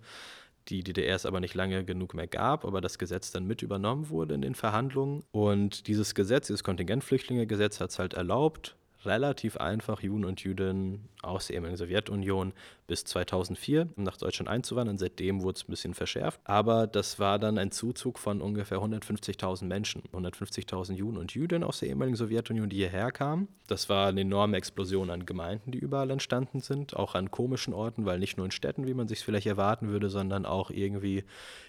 [0.68, 4.08] Die DDR es aber nicht lange genug mehr gab, aber das Gesetz dann mit übernommen
[4.08, 5.22] wurde in den Verhandlungen.
[5.30, 8.75] Und dieses Gesetz, dieses Kontingentflüchtlinge-Gesetz, hat es halt erlaubt,
[9.06, 12.52] relativ einfach, Juden und Jüdinnen aus der ehemaligen Sowjetunion
[12.86, 14.98] bis 2004 nach Deutschland einzuwandern.
[14.98, 16.40] Seitdem wurde es ein bisschen verschärft.
[16.44, 21.80] Aber das war dann ein Zuzug von ungefähr 150.000 Menschen, 150.000 Juden und Jüdinnen aus
[21.80, 23.48] der ehemaligen Sowjetunion, die hierher kamen.
[23.66, 28.06] Das war eine enorme Explosion an Gemeinden, die überall entstanden sind, auch an komischen Orten,
[28.06, 31.24] weil nicht nur in Städten, wie man sich vielleicht erwarten würde, sondern auch irgendwie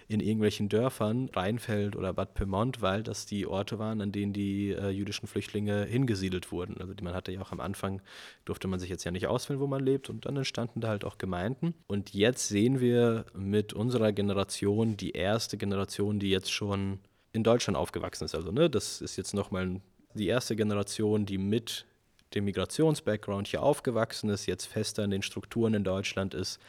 [0.06, 4.70] in irgendwelchen Dörfern, Rheinfeld oder Bad Pyrmont, weil das die Orte waren, an denen die
[4.70, 6.80] äh, jüdischen Flüchtlinge hingesiedelt wurden.
[6.80, 8.00] Also man hatte ja auch am Anfang,
[8.46, 11.04] durfte man sich jetzt ja nicht auswählen, wo man lebt und dann entstanden da halt
[11.08, 11.74] auch Gemeinden.
[11.88, 17.00] Und jetzt sehen wir mit unserer Generation die erste Generation, die jetzt schon
[17.32, 18.34] in Deutschland aufgewachsen ist.
[18.34, 19.80] Also ne, das ist jetzt nochmal
[20.14, 21.86] die erste Generation, die mit
[22.34, 26.60] dem Migrationsbackground hier aufgewachsen ist, jetzt fester in den Strukturen in Deutschland ist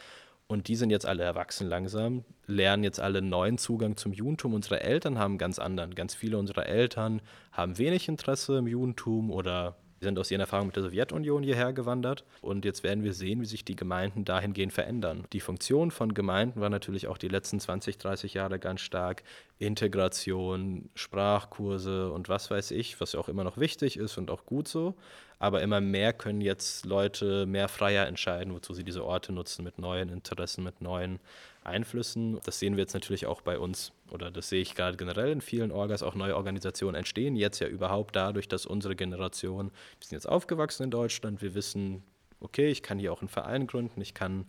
[0.52, 4.56] und die sind jetzt alle erwachsen langsam, lernen jetzt alle neuen Zugang zum Judentum.
[4.56, 5.93] Unsere Eltern haben ganz anderen.
[5.93, 7.21] Ganz viele unserer Eltern
[7.52, 12.24] haben wenig Interesse im Judentum oder sind aus ihren Erfahrungen mit der Sowjetunion hierher gewandert.
[12.42, 15.26] Und jetzt werden wir sehen, wie sich die Gemeinden dahingehend verändern.
[15.34, 19.24] Die Funktion von Gemeinden war natürlich auch die letzten 20, 30 Jahre ganz stark
[19.58, 24.46] Integration, Sprachkurse und was weiß ich, was ja auch immer noch wichtig ist und auch
[24.46, 24.96] gut so.
[25.39, 29.80] Aber immer mehr können jetzt Leute mehr freier entscheiden, wozu sie diese Orte nutzen, mit
[29.80, 31.19] neuen Interessen, mit neuen
[31.63, 32.39] Einflüssen.
[32.43, 35.41] Das sehen wir jetzt natürlich auch bei uns oder das sehe ich gerade generell in
[35.41, 40.17] vielen Orgas, auch neue Organisationen entstehen jetzt ja überhaupt dadurch, dass unsere Generation, wir sind
[40.17, 42.04] jetzt aufgewachsen in Deutschland, wir wissen,
[42.41, 44.45] okay, ich kann hier auch einen Verein gründen, ich kann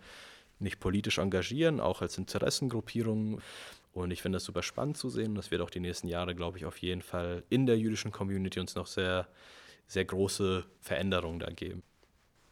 [0.58, 3.40] mich politisch engagieren, auch als Interessengruppierung.
[3.92, 5.34] Und ich finde das super spannend zu sehen.
[5.34, 8.60] Das wird auch die nächsten Jahre, glaube ich, auf jeden Fall in der jüdischen Community
[8.60, 9.26] uns noch sehr
[9.90, 11.82] sehr große Veränderungen da geben.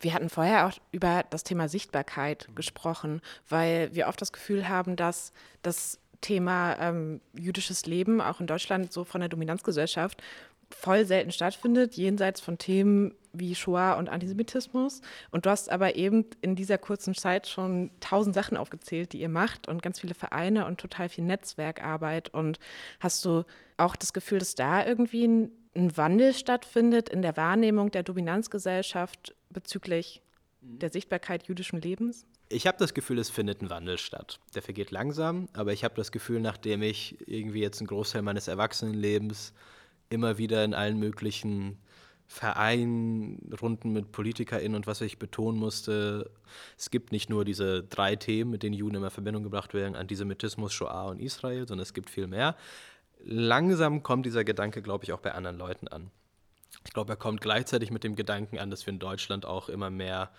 [0.01, 4.97] Wir hatten vorher auch über das Thema Sichtbarkeit gesprochen, weil wir oft das Gefühl haben,
[4.97, 10.23] dass das Thema ähm, jüdisches Leben auch in Deutschland so von der Dominanzgesellschaft
[10.71, 15.01] voll selten stattfindet, jenseits von Themen wie Shoah und Antisemitismus.
[15.31, 19.29] Und du hast aber eben in dieser kurzen Zeit schon tausend Sachen aufgezählt, die ihr
[19.29, 22.35] macht und ganz viele Vereine und total viel Netzwerkarbeit.
[22.35, 22.59] Und
[23.01, 23.45] hast du
[23.77, 29.35] auch das Gefühl, dass da irgendwie ein, ein Wandel stattfindet in der Wahrnehmung der Dominanzgesellschaft
[29.51, 30.23] bezüglich
[30.61, 32.27] der Sichtbarkeit jüdischen Lebens?
[32.51, 34.41] Ich habe das Gefühl, es findet ein Wandel statt.
[34.55, 38.49] Der vergeht langsam, aber ich habe das Gefühl, nachdem ich irgendwie jetzt einen Großteil meines
[38.49, 39.53] Erwachsenenlebens
[40.09, 41.79] immer wieder in allen möglichen
[42.27, 46.31] Vereinen, Runden mit PolitikerInnen und was ich betonen musste,
[46.77, 49.97] es gibt nicht nur diese drei Themen, mit denen Juden immer in Verbindung gebracht werden,
[49.97, 52.55] Antisemitismus, Shoah und Israel, sondern es gibt viel mehr.
[53.25, 56.11] Langsam kommt dieser Gedanke, glaube ich, auch bei anderen Leuten an.
[56.85, 59.91] Ich glaube, er kommt gleichzeitig mit dem Gedanken an, dass wir in Deutschland auch immer
[59.91, 60.31] mehr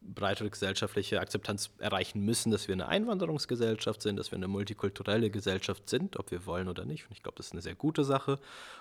[0.00, 5.88] breitere gesellschaftliche Akzeptanz erreichen müssen, dass wir eine Einwanderungsgesellschaft sind, dass wir eine multikulturelle Gesellschaft
[5.88, 7.06] sind, ob wir wollen oder nicht.
[7.06, 8.38] Und ich glaube, das ist eine sehr gute Sache.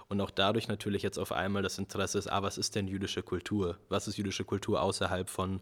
[0.07, 3.23] Und auch dadurch natürlich jetzt auf einmal das Interesse ist, ah, was ist denn jüdische
[3.23, 3.77] Kultur?
[3.89, 5.61] Was ist jüdische Kultur außerhalb von,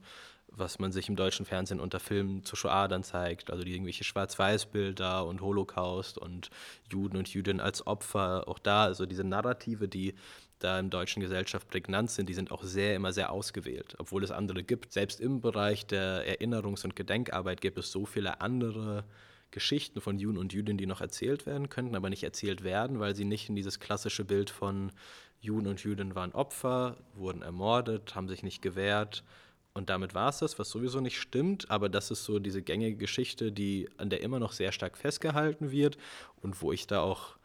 [0.56, 4.04] was man sich im deutschen Fernsehen unter Filmen zu Shoah dann zeigt, also die irgendwelche
[4.04, 6.50] Schwarz-Weiß-Bilder und Holocaust und
[6.92, 10.13] Juden und Jüdinnen als Opfer, auch da, also diese Narrative, die
[10.60, 14.32] da in deutschen Gesellschaft prägnant sind, die sind auch sehr, immer sehr ausgewählt, obwohl es
[14.32, 14.94] andere gibt.
[14.94, 19.04] Selbst im Bereich der Erinnerungs- und Gedenkarbeit gibt es so viele andere
[19.52, 23.16] Geschichten von Juden und Jüdinnen, die noch erzählt werden könnten, aber nicht erzählt werden, weil
[23.16, 24.92] sie nicht in dieses klassische Bild von
[25.42, 29.24] Juden und Jüdinnen waren Opfer, wurden ermordet, haben sich nicht gewehrt.
[29.74, 32.96] Und damit war es das, was sowieso nicht stimmt, aber das ist so diese gängige
[32.96, 35.98] Geschichte, die an der immer noch sehr stark festgehalten wird
[36.42, 37.36] und wo ich da auch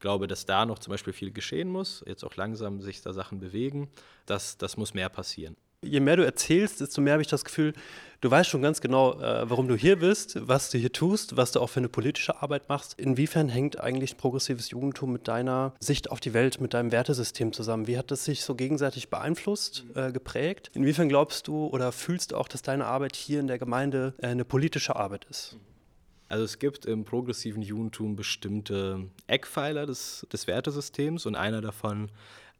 [0.00, 3.38] glaube, dass da noch zum Beispiel viel geschehen muss, jetzt auch langsam sich da Sachen
[3.38, 3.88] bewegen.
[4.26, 5.56] Das, das muss mehr passieren.
[5.84, 7.72] Je mehr du erzählst, desto mehr habe ich das Gefühl,
[8.20, 11.52] du weißt schon ganz genau, äh, warum du hier bist, was du hier tust, was
[11.52, 12.98] du auch für eine politische Arbeit machst.
[12.98, 17.86] Inwiefern hängt eigentlich progressives Jugendtum mit deiner Sicht auf die Welt, mit deinem Wertesystem zusammen?
[17.86, 20.70] Wie hat das sich so gegenseitig beeinflusst, äh, geprägt?
[20.74, 24.28] Inwiefern glaubst du oder fühlst du auch, dass deine Arbeit hier in der Gemeinde äh,
[24.28, 25.56] eine politische Arbeit ist?
[26.28, 32.10] Also es gibt im progressiven Judentum bestimmte Eckpfeiler des, des Wertesystems und einer davon,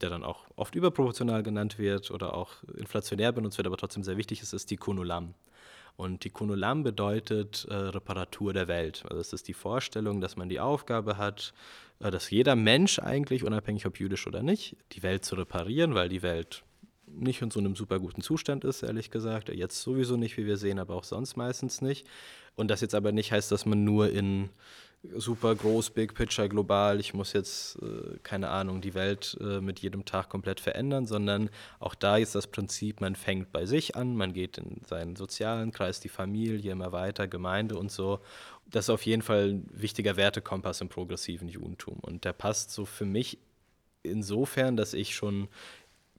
[0.01, 4.17] der dann auch oft überproportional genannt wird oder auch inflationär benutzt wird, aber trotzdem sehr
[4.17, 5.35] wichtig ist, ist die Kunulam.
[5.97, 9.05] Und die Kunulam bedeutet äh, Reparatur der Welt.
[9.09, 11.55] Also es ist die Vorstellung, dass man die Aufgabe hat,
[12.01, 16.09] äh, dass jeder Mensch eigentlich, unabhängig ob jüdisch oder nicht, die Welt zu reparieren, weil
[16.09, 16.65] die Welt
[17.07, 19.49] nicht in so einem super guten Zustand ist, ehrlich gesagt.
[19.51, 22.07] Jetzt sowieso nicht, wie wir sehen, aber auch sonst meistens nicht.
[22.57, 24.51] Und das jetzt aber nicht heißt, dass man nur in
[25.17, 29.81] super groß, Big Picture, global, ich muss jetzt, äh, keine Ahnung, die Welt äh, mit
[29.81, 34.17] jedem Tag komplett verändern, sondern auch da ist das Prinzip, man fängt bei sich an,
[34.17, 38.21] man geht in seinen sozialen Kreis, die Familie, immer weiter, Gemeinde und so.
[38.71, 41.99] Das ist auf jeden Fall ein wichtiger Wertekompass im progressiven Judentum.
[42.01, 43.39] Und der passt so für mich
[44.03, 45.49] insofern, dass ich schon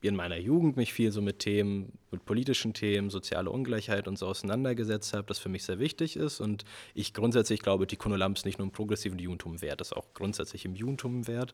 [0.01, 4.27] in meiner Jugend mich viel so mit Themen, mit politischen Themen, soziale Ungleichheit und so
[4.27, 6.39] auseinandergesetzt habe, das für mich sehr wichtig ist.
[6.39, 9.97] Und ich grundsätzlich glaube, die Kunolam ist nicht nur im progressiven Judentum wert, das ist
[9.97, 11.53] auch grundsätzlich im Judentum wert,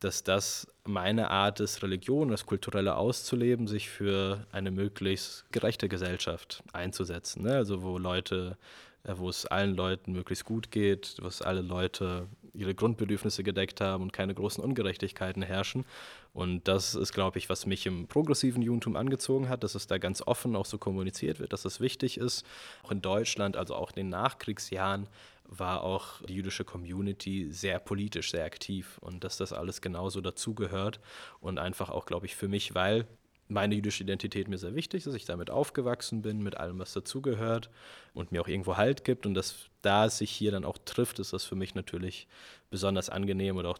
[0.00, 6.62] dass das meine Art ist, Religion, das Kulturelle auszuleben, sich für eine möglichst gerechte Gesellschaft
[6.72, 7.42] einzusetzen.
[7.42, 7.54] Ne?
[7.54, 8.56] Also wo Leute
[9.04, 14.02] wo es allen Leuten möglichst gut geht, wo es alle Leute ihre Grundbedürfnisse gedeckt haben
[14.02, 15.84] und keine großen Ungerechtigkeiten herrschen.
[16.32, 19.98] Und das ist, glaube ich, was mich im progressiven Judentum angezogen hat, dass es da
[19.98, 22.44] ganz offen auch so kommuniziert wird, dass es wichtig ist.
[22.82, 25.08] Auch in Deutschland, also auch in den Nachkriegsjahren,
[25.50, 31.00] war auch die jüdische Community sehr politisch, sehr aktiv und dass das alles genauso dazugehört
[31.40, 33.06] und einfach auch, glaube ich, für mich, weil
[33.50, 36.92] meine jüdische Identität mir sehr wichtig ist, dass ich damit aufgewachsen bin, mit allem, was
[36.92, 37.70] dazugehört
[38.14, 39.26] und mir auch irgendwo Halt gibt.
[39.26, 42.28] Und dass da es sich hier dann auch trifft, ist das für mich natürlich
[42.70, 43.78] besonders angenehm oder auch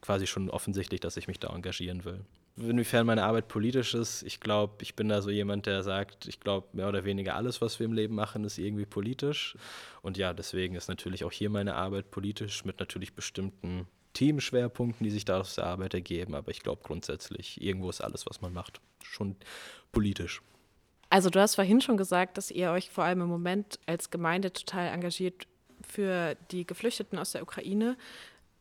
[0.00, 2.24] quasi schon offensichtlich, dass ich mich da engagieren will.
[2.56, 6.38] Inwiefern meine Arbeit politisch ist, ich glaube, ich bin da so jemand, der sagt, ich
[6.38, 9.56] glaube, mehr oder weniger alles, was wir im Leben machen, ist irgendwie politisch.
[10.02, 15.10] Und ja, deswegen ist natürlich auch hier meine Arbeit politisch mit natürlich bestimmten Themenschwerpunkten, die
[15.10, 16.34] sich da aus der Arbeit ergeben.
[16.34, 19.36] Aber ich glaube grundsätzlich, irgendwo ist alles, was man macht, schon
[19.92, 20.42] politisch.
[21.10, 24.52] Also du hast vorhin schon gesagt, dass ihr euch vor allem im Moment als Gemeinde
[24.52, 25.46] total engagiert
[25.86, 27.96] für die Geflüchteten aus der Ukraine.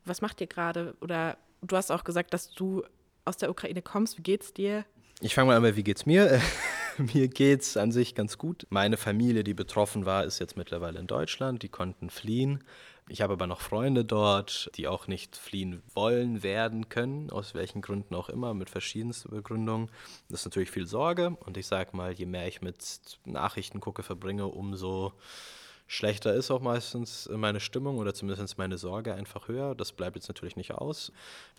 [0.06, 0.96] Was macht ihr gerade?
[1.02, 2.84] Oder du hast auch gesagt, dass du
[3.24, 4.18] aus der Ukraine kommst.
[4.18, 4.86] Wie geht's dir?
[5.22, 6.42] Ich fange mal an, wie geht's mir?
[6.98, 8.66] mir geht's an sich ganz gut.
[8.70, 11.64] Meine Familie, die betroffen war, ist jetzt mittlerweile in Deutschland.
[11.64, 12.64] Die konnten fliehen
[13.12, 17.82] Ich habe aber noch Freunde dort, die auch nicht fliehen wollen, werden können, aus welchen
[17.82, 19.90] Gründen auch immer, mit verschiedensten Begründungen.
[20.30, 22.80] Das ist natürlich viel Sorge und ich sage mal, je mehr ich mit
[23.26, 25.12] Nachrichten gucke, verbringe, umso
[25.88, 29.76] schlechter ist auch meistens meine Stimmung oder zumindest meine Sorge einfach höher.
[29.76, 31.12] Das bleibt jetzt natürlich nicht aus.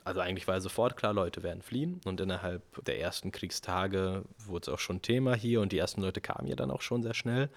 [0.05, 4.69] Also eigentlich war sofort klar, Leute werden fliehen und innerhalb der ersten Kriegstage wurde es
[4.71, 7.51] auch schon Thema hier und die ersten Leute kamen ja dann auch schon sehr schnell.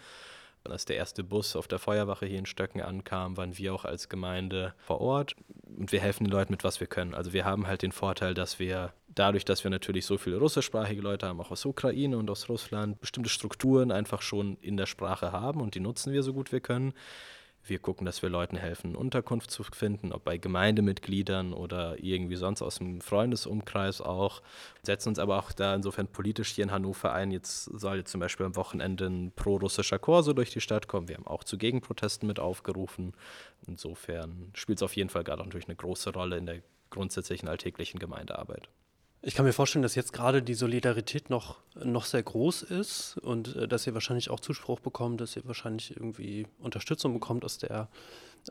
[0.71, 4.09] Als der erste Bus auf der Feuerwache hier in Stöcken ankam, waren wir auch als
[4.09, 5.35] Gemeinde vor Ort
[5.77, 7.13] und wir helfen den Leuten mit, was wir können.
[7.13, 11.01] Also wir haben halt den Vorteil, dass wir dadurch, dass wir natürlich so viele russischsprachige
[11.01, 15.31] Leute haben, auch aus Ukraine und aus Russland, bestimmte Strukturen einfach schon in der Sprache
[15.31, 16.93] haben und die nutzen wir so gut wir können.
[17.67, 22.61] Wir gucken, dass wir Leuten helfen, Unterkunft zu finden, ob bei Gemeindemitgliedern oder irgendwie sonst
[22.61, 24.43] aus dem Freundesumkreis auch.
[24.83, 27.31] Setzen uns aber auch da insofern politisch hier in Hannover ein.
[27.31, 31.07] Jetzt soll jetzt zum Beispiel am Wochenende ein pro-russischer Chor so durch die Stadt kommen.
[31.07, 33.13] Wir haben auch zu Gegenprotesten mit aufgerufen.
[33.65, 36.61] Insofern spielt es auf jeden Fall gerade natürlich eine große Rolle in der
[36.91, 38.69] grundsätzlichen alltäglichen Gemeindearbeit.
[39.27, 43.55] Ich kann mir vorstellen, dass jetzt gerade die Solidarität noch, noch sehr groß ist und
[43.55, 47.89] äh, dass ihr wahrscheinlich auch Zuspruch bekommt, dass ihr wahrscheinlich irgendwie Unterstützung bekommt aus der,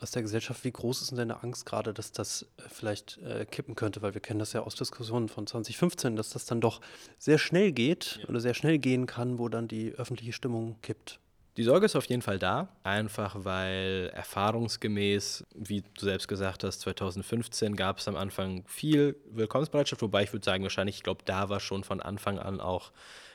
[0.01, 0.64] aus der Gesellschaft.
[0.64, 4.03] Wie groß ist denn deine Angst gerade, dass das äh, vielleicht äh, kippen könnte?
[4.03, 6.81] Weil wir kennen das ja aus Diskussionen von 2015, dass das dann doch
[7.18, 8.29] sehr schnell geht ja.
[8.29, 11.20] oder sehr schnell gehen kann, wo dann die öffentliche Stimmung kippt.
[11.57, 16.81] Die Sorge ist auf jeden Fall da, einfach weil erfahrungsgemäß, wie du selbst gesagt hast,
[16.81, 21.49] 2015 gab es am Anfang viel Willkommensbereitschaft, wobei ich würde sagen, wahrscheinlich, ich glaube, da
[21.49, 22.91] war schon von Anfang an auch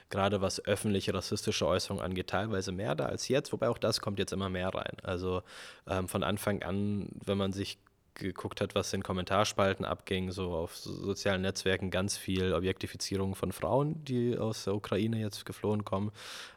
[0.09, 4.19] gerade was öffentliche rassistische Äußerungen angeht, teilweise mehr da als jetzt, wobei auch das kommt
[4.19, 4.97] jetzt immer mehr rein.
[5.03, 5.43] Also
[5.87, 7.77] ähm, von Anfang an, wenn man sich
[8.19, 14.03] geguckt hat, was in Kommentarspalten abging, so auf sozialen Netzwerken ganz viel Objektifizierung von Frauen,
[14.05, 16.11] die aus der Ukraine jetzt geflohen kommen.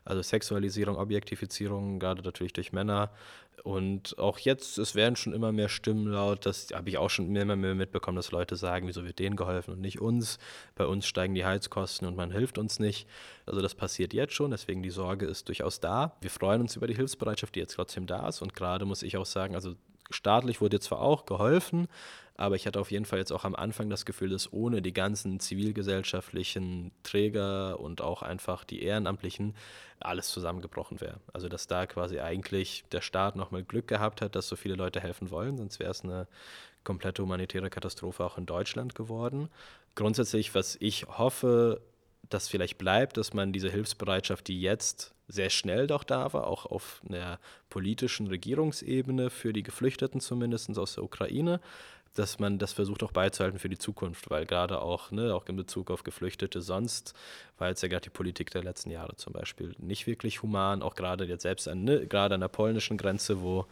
[0.04, 3.10] Also Sexualisierung, Objektifizierung, gerade natürlich durch Männer.
[3.62, 7.34] Und auch jetzt, es werden schon immer mehr Stimmen laut, das habe ich auch schon
[7.36, 10.38] immer mehr mitbekommen, dass Leute sagen, wieso wird denen geholfen und nicht uns.
[10.74, 13.06] Bei uns steigen die Heizkosten und man hilft uns nicht.
[13.46, 16.16] Also das passiert jetzt schon, deswegen die Sorge ist durchaus da.
[16.20, 18.42] Wir freuen uns über die Hilfsbereitschaft, die jetzt trotzdem da ist.
[18.42, 19.76] Und gerade muss ich auch sagen, also
[20.12, 21.88] staatlich wurde zwar auch geholfen,
[22.36, 24.92] aber ich hatte auf jeden Fall jetzt auch am Anfang das Gefühl, dass ohne die
[24.92, 29.54] ganzen zivilgesellschaftlichen Träger und auch einfach die Ehrenamtlichen
[30.00, 31.20] alles zusammengebrochen wäre.
[31.32, 35.00] Also dass da quasi eigentlich der Staat nochmal Glück gehabt hat, dass so viele Leute
[35.00, 36.26] helfen wollen, sonst wäre es eine
[36.84, 39.48] komplette humanitäre Katastrophe auch in Deutschland geworden.
[39.94, 41.80] Grundsätzlich, was ich hoffe,
[42.32, 46.66] dass vielleicht bleibt, dass man diese Hilfsbereitschaft, die jetzt sehr schnell doch da war, auch
[46.66, 47.38] auf einer
[47.70, 51.60] politischen Regierungsebene für die Geflüchteten zumindest aus der Ukraine,
[52.14, 55.56] dass man das versucht auch beizuhalten für die Zukunft, weil gerade auch, ne, auch in
[55.56, 57.14] Bezug auf Geflüchtete sonst
[57.56, 60.94] war jetzt ja gerade die Politik der letzten Jahre zum Beispiel nicht wirklich human, auch
[60.94, 63.66] gerade jetzt selbst an, ne, gerade an der polnischen Grenze, wo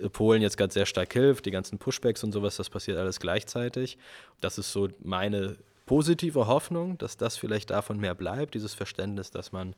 [0.00, 3.20] äh, Polen jetzt gerade sehr stark hilft, die ganzen Pushbacks und sowas, das passiert alles
[3.20, 3.98] gleichzeitig.
[4.40, 5.56] Das ist so meine
[5.86, 9.74] positive Hoffnung, dass das vielleicht davon mehr bleibt, dieses Verständnis, dass man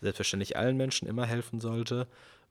[0.00, 2.06] selbstverständlich allen Menschen immer helfen sollte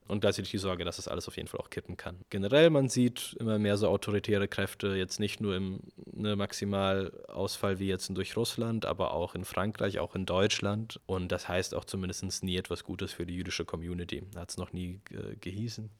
[0.08, 2.16] und gleichzeitig die Sorge, dass das alles auf jeden Fall auch kippen kann.
[2.30, 5.80] Generell, man sieht immer mehr so autoritäre Kräfte, jetzt nicht nur im
[6.12, 10.98] ne, Maximalausfall wie jetzt durch Russland, aber auch in Frankreich, auch in Deutschland.
[11.06, 14.24] Und das heißt auch zumindest nie etwas Gutes für die jüdische Community.
[14.34, 15.90] Hat es noch nie äh, gehießen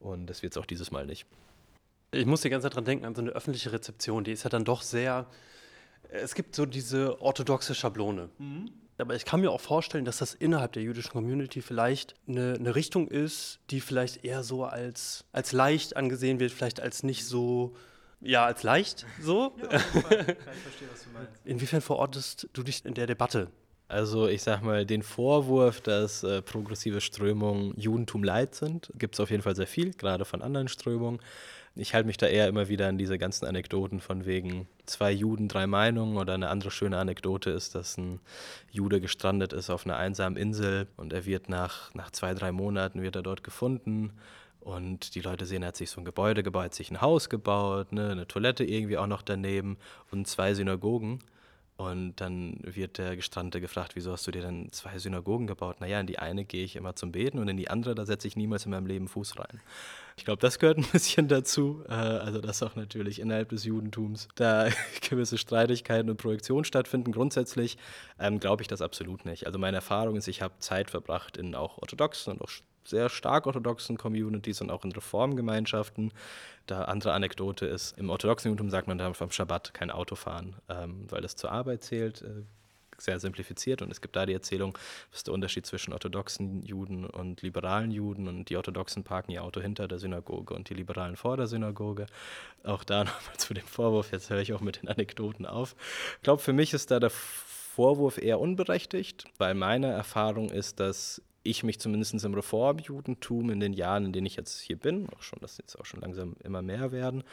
[0.00, 1.26] und das wird es auch dieses Mal nicht.
[2.10, 4.24] Ich muss die ganze Zeit dran denken, an so eine öffentliche Rezeption.
[4.24, 5.26] Die ist ja dann doch sehr
[6.10, 8.30] es gibt so diese orthodoxe Schablone.
[8.38, 8.70] Mhm.
[9.00, 12.74] Aber ich kann mir auch vorstellen, dass das innerhalb der jüdischen Community vielleicht eine, eine,
[12.74, 17.76] Richtung ist, die vielleicht eher so als, als leicht angesehen wird, vielleicht als nicht so,
[18.20, 19.54] ja, als leicht so.
[19.62, 21.32] Ja, ich verstehe, was du meinst.
[21.44, 23.48] Inwiefern verortest du dich in der Debatte?
[23.86, 29.20] Also ich sag mal, den Vorwurf, dass äh, progressive Strömungen Judentum leid sind, gibt es
[29.20, 31.20] auf jeden Fall sehr viel, gerade von anderen Strömungen
[31.74, 35.48] ich halte mich da eher immer wieder an diese ganzen Anekdoten von wegen zwei Juden,
[35.48, 38.20] drei Meinungen oder eine andere schöne Anekdote ist, dass ein
[38.70, 43.02] Jude gestrandet ist auf einer einsamen Insel und er wird nach, nach zwei, drei Monaten
[43.02, 44.12] wird er dort gefunden
[44.60, 47.92] und die Leute sehen, er hat sich so ein Gebäude gebaut, sich ein Haus gebaut,
[47.92, 49.78] ne, eine Toilette irgendwie auch noch daneben
[50.10, 51.20] und zwei Synagogen.
[51.78, 55.80] Und dann wird der Gestrandete gefragt, wieso hast du dir denn zwei Synagogen gebaut?
[55.80, 58.26] Naja, in die eine gehe ich immer zum Beten und in die andere, da setze
[58.26, 59.60] ich niemals in meinem Leben Fuß rein.
[60.16, 61.84] Ich glaube, das gehört ein bisschen dazu.
[61.88, 64.70] Äh, also, dass auch natürlich innerhalb des Judentums da
[65.08, 67.12] gewisse Streitigkeiten und Projektionen stattfinden.
[67.12, 67.78] Grundsätzlich
[68.18, 69.46] ähm, glaube ich das absolut nicht.
[69.46, 72.50] Also, meine Erfahrung ist, ich habe Zeit verbracht in auch orthodoxen und auch
[72.88, 76.12] sehr stark orthodoxen Communities und auch in Reformgemeinschaften.
[76.66, 80.56] Da andere Anekdote ist, im orthodoxen Judentum sagt man dann vom Schabbat kein Auto fahren,
[80.68, 82.22] ähm, weil das zur Arbeit zählt.
[82.22, 82.42] Äh,
[83.00, 84.76] sehr simplifiziert und es gibt da die Erzählung,
[85.10, 89.44] was ist der Unterschied zwischen orthodoxen Juden und liberalen Juden und die orthodoxen parken ihr
[89.44, 92.06] Auto hinter der Synagoge und die liberalen vor der Synagoge.
[92.64, 95.76] Auch da nochmal zu dem Vorwurf, jetzt höre ich auch mit den Anekdoten auf.
[96.16, 101.22] Ich glaube, für mich ist da der Vorwurf eher unberechtigt, weil meine Erfahrung ist, dass
[101.42, 105.22] ich mich zumindest im Reformjudentum in den Jahren, in denen ich jetzt hier bin, auch
[105.22, 107.24] schon, das jetzt auch schon langsam immer mehr werden,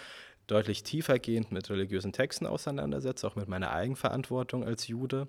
[0.47, 5.28] deutlich tiefergehend mit religiösen Texten auseinandersetze, auch mit meiner Eigenverantwortung als Jude.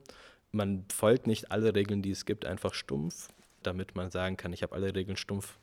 [0.53, 3.29] Man folgt nicht alle Regeln, die es gibt, einfach stumpf,
[3.63, 5.59] damit man sagen kann, ich habe alle Regeln stumpf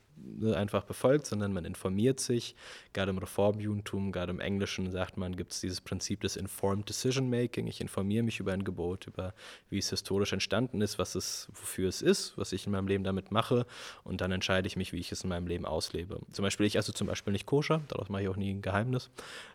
[0.54, 2.54] einfach befolgt, sondern man informiert sich.
[2.92, 7.30] Gerade im Reformjudentum, gerade im Englischen sagt man, gibt es dieses Prinzip des Informed Decision
[7.30, 7.66] Making.
[7.66, 9.34] Ich informiere mich über ein Gebot, über
[9.70, 13.04] wie es historisch entstanden ist, was es, wofür es ist, was ich in meinem Leben
[13.04, 13.66] damit mache
[14.02, 16.20] und dann entscheide ich mich, wie ich es in meinem Leben auslebe.
[16.32, 19.10] Zum Beispiel, ich esse zum Beispiel nicht koscher, daraus mache ich auch nie ein Geheimnis.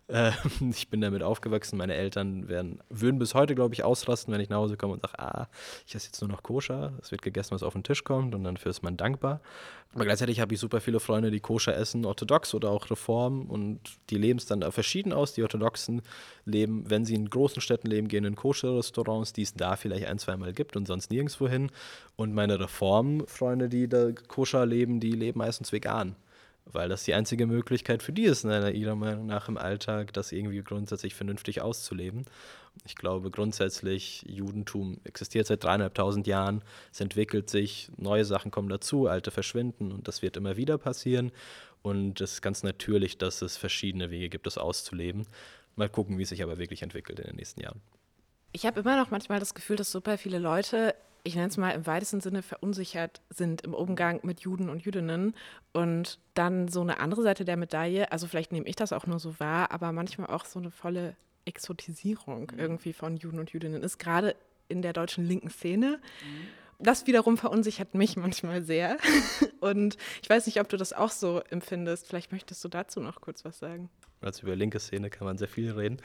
[0.08, 0.32] Äh,
[0.72, 4.50] ich bin damit aufgewachsen, meine Eltern werden, würden bis heute, glaube ich, ausrasten, wenn ich
[4.50, 5.48] nach Hause komme und sage, ah,
[5.88, 8.44] ich esse jetzt nur noch koscher, es wird gegessen, was auf den Tisch kommt und
[8.44, 9.42] dann dafür ist man dankbar.
[9.94, 13.80] Aber gleichzeitig habe ich super viele Freunde, die koscher essen, orthodox oder auch Reform und
[14.10, 15.34] die leben es dann verschieden aus.
[15.34, 16.02] Die Orthodoxen
[16.46, 20.20] leben, wenn sie in großen Städten leben, gehen in koscher-Restaurants, die es da vielleicht ein,
[20.20, 21.72] zweimal gibt und sonst nirgendwo hin.
[22.16, 26.16] Und meine Reform-Freunde, die da koscher leben, die leben meistens vegan
[26.66, 30.32] weil das die einzige Möglichkeit für die ist, in ihrer Meinung nach im Alltag, das
[30.32, 32.26] irgendwie grundsätzlich vernünftig auszuleben.
[32.86, 39.08] Ich glaube grundsätzlich, Judentum existiert seit dreieinhalbtausend Jahren, es entwickelt sich, neue Sachen kommen dazu,
[39.08, 41.32] alte verschwinden und das wird immer wieder passieren.
[41.82, 45.28] Und es ist ganz natürlich, dass es verschiedene Wege gibt, das auszuleben.
[45.76, 47.82] Mal gucken, wie es sich aber wirklich entwickelt in den nächsten Jahren.
[48.52, 50.94] Ich habe immer noch manchmal das Gefühl, dass super viele Leute
[51.24, 55.36] ich nenne es mal im weitesten Sinne verunsichert sind im Umgang mit Juden und Jüdinnen.
[55.74, 59.20] Und dann so eine andere Seite der Medaille, also vielleicht nehme ich das auch nur
[59.20, 61.16] so wahr, aber manchmal auch so eine volle
[61.46, 62.60] Exotisierung mhm.
[62.60, 64.36] irgendwie von Juden und Jüdinnen ist, gerade
[64.68, 66.00] in der deutschen linken Szene.
[66.24, 66.48] Mhm.
[66.82, 68.98] Das wiederum verunsichert mich manchmal sehr.
[69.60, 72.08] Und ich weiß nicht, ob du das auch so empfindest.
[72.08, 73.90] Vielleicht möchtest du dazu noch kurz was sagen.
[74.22, 75.98] Also über linke Szene kann man sehr viel reden.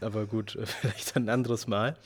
[0.00, 1.96] Aber gut, vielleicht ein anderes Mal.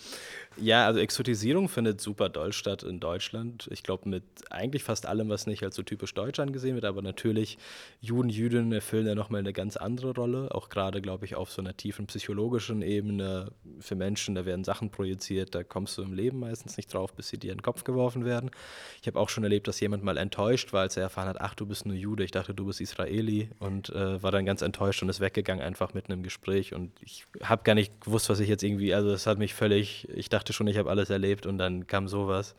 [0.57, 3.69] Ja, also Exotisierung findet super doll statt in Deutschland.
[3.73, 6.85] Ich glaube, mit eigentlich fast allem, was nicht als so typisch deutsch angesehen wird.
[6.85, 7.59] Aber natürlich,
[8.01, 10.55] Juden, Jüdinnen erfüllen ja nochmal eine ganz andere Rolle.
[10.55, 13.51] Auch gerade, glaube ich, auf so einer tiefen psychologischen Ebene
[13.81, 14.37] für Menschen.
[14.37, 17.51] Da werden Sachen projiziert, da kommst du im Leben meistens nicht drauf, bis sie dir
[17.51, 18.51] in den Kopf geworfen werden.
[19.01, 21.55] Ich habe auch schon erlebt, dass jemand mal enttäuscht war, als er erfahren hat, ach,
[21.55, 22.23] du bist nur Jude.
[22.23, 23.51] Ich dachte, du bist Israeli.
[23.59, 26.75] Und äh, war dann ganz enttäuscht und ist weggegangen einfach mitten im Gespräch.
[26.75, 30.09] Und ich habe gar nicht gewusst, was ich jetzt irgendwie, also es hat mich völlig,
[30.15, 32.55] ich dachte, dachte schon, ich habe alles erlebt und dann kam sowas.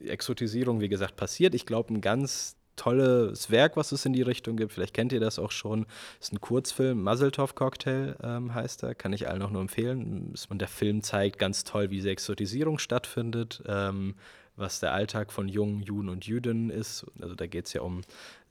[0.00, 1.54] Exotisierung, wie gesagt, passiert.
[1.54, 4.72] Ich glaube, ein ganz tolles Werk, was es in die Richtung gibt.
[4.72, 5.86] Vielleicht kennt ihr das auch schon.
[6.20, 8.94] Ist ein Kurzfilm, Muzzletov Cocktail ähm, heißt er.
[8.94, 10.34] Kann ich allen auch nur empfehlen.
[10.48, 13.62] Und der Film zeigt ganz toll, wie diese Exotisierung stattfindet.
[13.66, 14.14] Ähm,
[14.56, 17.06] was der Alltag von jungen Juden und Jüdinnen ist.
[17.20, 18.02] Also da geht es ja um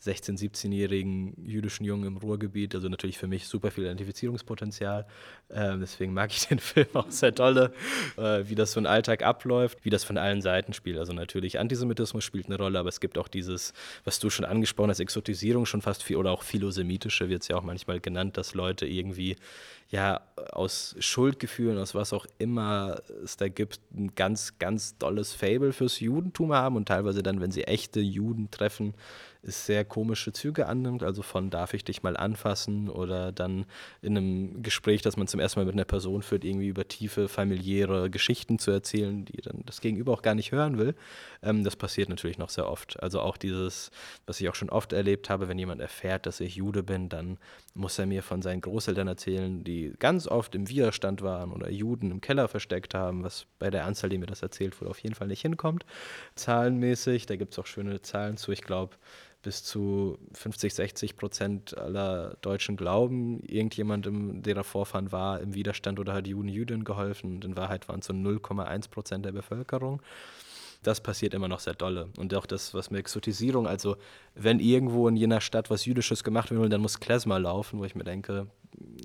[0.03, 2.75] 16-, 17-jährigen jüdischen Jungen im Ruhrgebiet.
[2.75, 5.07] Also natürlich für mich super viel Identifizierungspotenzial.
[5.49, 7.73] Ähm, deswegen mag ich den Film auch sehr dolle,
[8.17, 10.99] äh, wie das so ein Alltag abläuft, wie das von allen Seiten spielt.
[10.99, 14.91] Also natürlich Antisemitismus spielt eine Rolle, aber es gibt auch dieses, was du schon angesprochen
[14.91, 18.53] hast, Exotisierung schon fast viel oder auch philosemitische wird es ja auch manchmal genannt, dass
[18.53, 19.37] Leute irgendwie
[19.89, 20.21] ja
[20.51, 25.99] aus Schuldgefühlen, aus was auch immer es da gibt, ein ganz, ganz dolles Fable fürs
[25.99, 28.93] Judentum haben und teilweise dann, wenn sie echte Juden treffen,
[29.47, 33.65] es sehr komische Züge annimmt, also von darf ich dich mal anfassen oder dann
[34.01, 37.27] in einem Gespräch, das man zum ersten Mal mit einer Person führt, irgendwie über tiefe
[37.27, 40.95] familiäre Geschichten zu erzählen, die dann das Gegenüber auch gar nicht hören will.
[41.41, 43.01] Ähm, das passiert natürlich noch sehr oft.
[43.01, 43.91] Also auch dieses,
[44.25, 47.37] was ich auch schon oft erlebt habe, wenn jemand erfährt, dass ich Jude bin, dann
[47.73, 52.11] muss er mir von seinen Großeltern erzählen, die ganz oft im Widerstand waren oder Juden
[52.11, 55.15] im Keller versteckt haben, was bei der Anzahl, die mir das erzählt wurde, auf jeden
[55.15, 55.85] Fall nicht hinkommt.
[56.35, 58.51] Zahlenmäßig, da gibt es auch schöne Zahlen zu.
[58.51, 58.95] Ich glaube,
[59.45, 66.13] bis zu 50, 60 Prozent aller Deutschen glauben, irgendjemandem, der Vorfahren war, im Widerstand oder
[66.13, 67.35] hat Juden, Jüdinnen geholfen.
[67.35, 70.01] Und in Wahrheit waren es so 0,1 Prozent der Bevölkerung.
[70.81, 72.09] Das passiert immer noch sehr dolle.
[72.17, 73.97] Und auch das, was mit Exotisierung, also
[74.33, 77.93] wenn irgendwo in jener Stadt was Jüdisches gemacht wird, dann muss Klezmer laufen, wo ich
[77.93, 78.47] mir denke,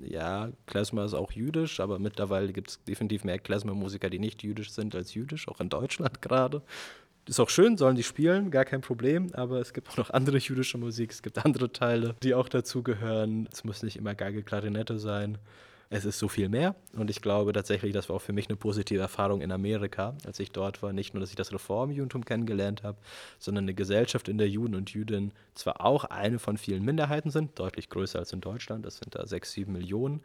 [0.03, 4.71] ja, Klezmer ist auch jüdisch, aber mittlerweile gibt es definitiv mehr Klezmer-Musiker, die nicht jüdisch
[4.71, 6.63] sind als jüdisch, auch in Deutschland gerade
[7.27, 10.37] ist auch schön, sollen die spielen, gar kein Problem, aber es gibt auch noch andere
[10.37, 13.47] jüdische Musik, es gibt andere Teile, die auch dazugehören.
[13.51, 15.37] Es muss nicht immer Geige, Klarinette sein.
[15.93, 18.55] Es ist so viel mehr und ich glaube tatsächlich, das war auch für mich eine
[18.55, 20.93] positive Erfahrung in Amerika, als ich dort war.
[20.93, 22.97] Nicht nur, dass ich das Reformjudentum kennengelernt habe,
[23.39, 27.59] sondern eine Gesellschaft, in der Juden und Jüdinnen zwar auch eine von vielen Minderheiten sind,
[27.59, 30.21] deutlich größer als in Deutschland, das sind da sechs, sieben Millionen,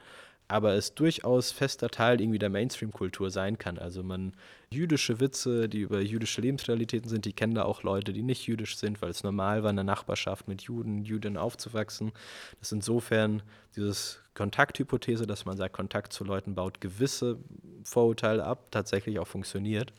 [0.48, 3.78] aber es durchaus fester Teil irgendwie der Mainstream-Kultur sein kann.
[3.78, 4.32] Also man
[4.70, 8.76] jüdische Witze, die über jüdische Lebensrealitäten sind, die kennen da auch Leute, die nicht jüdisch
[8.76, 12.12] sind, weil es normal war, in der Nachbarschaft mit Juden, Jüdinnen aufzuwachsen.
[12.60, 13.42] Das ist insofern
[13.74, 17.38] dieses Kontakthypothese, dass man sagt, Kontakt zu Leuten baut gewisse
[17.82, 19.92] Vorurteile ab, tatsächlich auch funktioniert.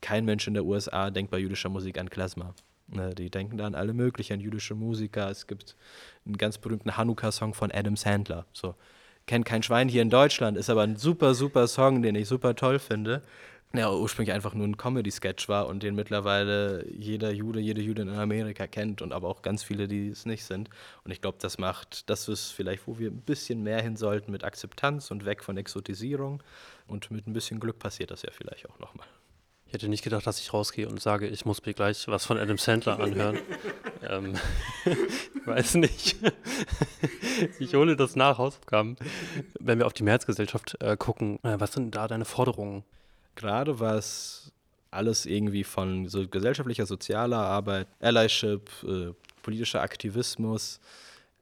[0.00, 2.54] Kein Mensch in der USA denkt bei jüdischer Musik an Klezmer.
[2.90, 5.28] Ne, die denken da an alle möglichen, an jüdische Musiker.
[5.28, 5.76] Es gibt
[6.24, 8.46] einen ganz berühmten Hanukkah-Song von Adam Sandler.
[8.54, 8.76] So,
[9.28, 12.56] kennt kein Schwein hier in Deutschland, ist aber ein super, super Song, den ich super
[12.56, 13.22] toll finde.
[13.74, 18.14] Ja, ursprünglich einfach nur ein Comedy-Sketch war und den mittlerweile jeder Jude, jede Judin in
[18.14, 20.70] Amerika kennt und aber auch ganz viele, die es nicht sind.
[21.04, 24.32] Und ich glaube, das macht, das ist vielleicht, wo wir ein bisschen mehr hin sollten
[24.32, 26.42] mit Akzeptanz und weg von Exotisierung.
[26.86, 29.06] Und mit ein bisschen Glück passiert das ja vielleicht auch nochmal.
[29.68, 32.38] Ich hätte nicht gedacht, dass ich rausgehe und sage, ich muss mir gleich was von
[32.38, 33.38] Adam Sandler anhören.
[34.08, 34.32] ähm,
[35.44, 36.16] weiß nicht.
[37.58, 38.96] ich hole das nach Hausaufgaben.
[39.60, 42.82] Wenn wir auf die Mehrheitsgesellschaft äh, gucken, äh, was sind da deine Forderungen?
[43.34, 44.52] Gerade was
[44.90, 49.12] alles irgendwie von so gesellschaftlicher, sozialer Arbeit, Allyship, äh,
[49.42, 50.80] politischer Aktivismus,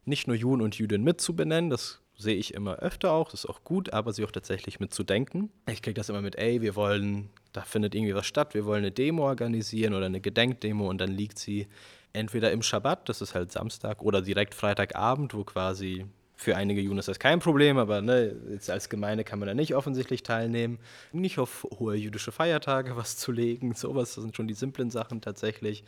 [0.04, 3.62] nicht nur Juden und Jüdinnen mitzubenennen, das sehe ich immer öfter auch, das ist auch
[3.62, 5.52] gut, aber sie auch tatsächlich mitzudenken.
[5.70, 8.78] Ich kriege das immer mit, ey, wir wollen da findet irgendwie was statt, wir wollen
[8.78, 11.66] eine Demo organisieren oder eine Gedenkdemo und dann liegt sie
[12.12, 16.98] entweder im Schabbat, das ist halt Samstag, oder direkt Freitagabend, wo quasi für einige Juden
[16.98, 20.78] ist das kein Problem, aber ne, jetzt als Gemeinde kann man da nicht offensichtlich teilnehmen.
[21.12, 25.22] Nicht auf hohe jüdische Feiertage was zu legen, sowas, das sind schon die simplen Sachen
[25.22, 25.82] tatsächlich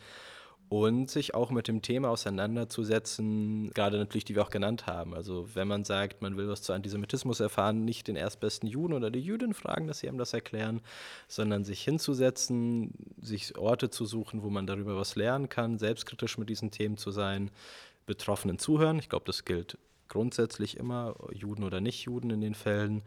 [0.69, 5.15] und sich auch mit dem Thema auseinanderzusetzen, gerade natürlich, die wir auch genannt haben.
[5.15, 9.09] Also wenn man sagt, man will was zu Antisemitismus erfahren, nicht den erstbesten Juden oder
[9.09, 10.81] die Jüdin fragen, dass sie einem das erklären,
[11.27, 16.49] sondern sich hinzusetzen, sich Orte zu suchen, wo man darüber was lernen kann, selbstkritisch mit
[16.49, 17.49] diesen Themen zu sein,
[18.05, 18.99] Betroffenen zuhören.
[18.99, 23.01] Ich glaube, das gilt grundsätzlich immer, Juden oder Nicht-Juden in den Fällen,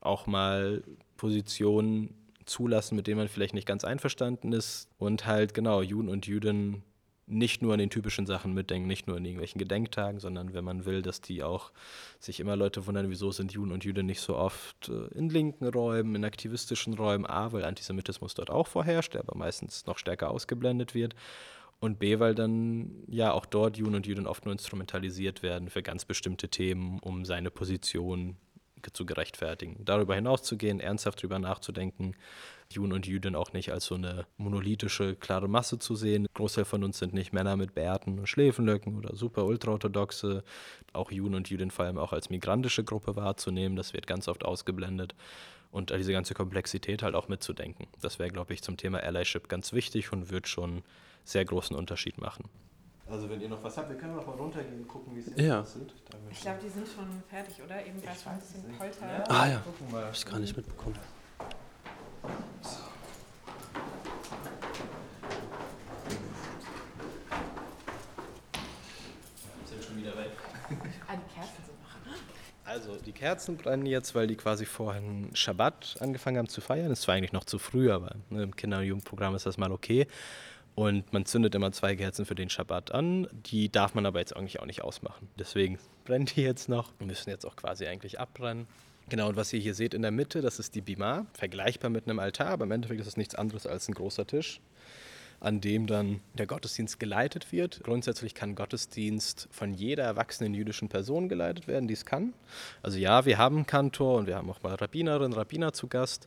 [0.00, 0.82] auch mal
[1.16, 6.26] Positionen zulassen, mit denen man vielleicht nicht ganz einverstanden ist und halt genau Juden und
[6.26, 6.82] Jüdinnen
[7.26, 10.84] nicht nur an den typischen Sachen mitdenken, nicht nur an irgendwelchen Gedenktagen, sondern wenn man
[10.84, 11.72] will, dass die auch
[12.18, 15.66] sich immer Leute wundern, wieso sind Juden und Jüdinnen nicht so oft äh, in linken
[15.66, 20.30] Räumen, in aktivistischen Räumen, A, weil Antisemitismus dort auch vorherrscht, der aber meistens noch stärker
[20.30, 21.14] ausgeblendet wird
[21.80, 25.82] und B, weil dann ja auch dort Juden und Jüdinnen oft nur instrumentalisiert werden für
[25.82, 28.36] ganz bestimmte Themen, um seine Position
[28.92, 29.76] zu gerechtfertigen.
[29.84, 32.14] Darüber hinauszugehen, ernsthaft darüber nachzudenken,
[32.74, 36.26] Juden und Jüdinnen auch nicht als so eine monolithische, klare Masse zu sehen.
[36.34, 40.44] Großteil von uns sind nicht Männer mit Bärten und Schläfenlöcken oder super ultraorthodoxe.
[40.92, 44.44] Auch Juden und Jüdinnen vor allem auch als migrantische Gruppe wahrzunehmen, das wird ganz oft
[44.44, 45.14] ausgeblendet.
[45.70, 47.88] Und diese ganze Komplexität halt auch mitzudenken.
[48.00, 50.82] Das wäre, glaube ich, zum Thema Allyship ganz wichtig und wird schon
[51.24, 52.44] sehr großen Unterschied machen.
[53.10, 55.30] Also wenn ihr noch was habt, wir können noch mal runtergehen und gucken, wie es
[55.36, 55.60] ja.
[55.60, 55.92] aussieht.
[56.30, 57.84] Ich glaube, die sind schon fertig, oder?
[57.84, 59.06] Eben war es ein bisschen Polter.
[59.06, 59.62] Ja, ah ja,
[59.92, 60.98] habe ich gar nicht mitbekommen.
[62.62, 62.68] So.
[69.66, 70.30] Sind schon wieder weg.
[71.06, 71.90] Ah, die Kerzen sind noch.
[72.64, 76.90] Also die Kerzen brennen jetzt, weil die quasi vorhin Schabbat angefangen haben zu feiern.
[76.90, 79.70] Es war eigentlich noch zu früh, aber ne, im Kinder- und Jugendprogramm ist das mal
[79.70, 80.06] okay.
[80.74, 83.28] Und man zündet immer zwei Kerzen für den Schabbat an.
[83.32, 85.28] Die darf man aber jetzt eigentlich auch nicht ausmachen.
[85.38, 86.92] Deswegen brennen die jetzt noch.
[86.98, 88.66] Wir müssen jetzt auch quasi eigentlich abbrennen.
[89.10, 92.08] Genau, und was ihr hier seht in der Mitte, das ist die Bima, vergleichbar mit
[92.08, 94.60] einem Altar, aber im Endeffekt ist es nichts anderes als ein großer Tisch,
[95.40, 97.82] an dem dann der Gottesdienst geleitet wird.
[97.84, 102.32] Grundsätzlich kann Gottesdienst von jeder erwachsenen jüdischen Person geleitet werden, die es kann.
[102.82, 106.26] Also ja, wir haben Kantor und wir haben auch mal Rabbinerinnen, Rabbiner zu Gast.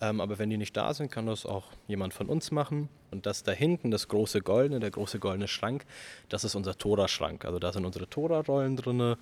[0.00, 2.88] Ähm, aber wenn die nicht da sind, kann das auch jemand von uns machen.
[3.10, 5.86] Und das da hinten, das große goldene, der große goldene Schrank,
[6.28, 7.44] das ist unser Tora-Schrank.
[7.46, 9.16] Also da sind unsere Tora-Rollen drin,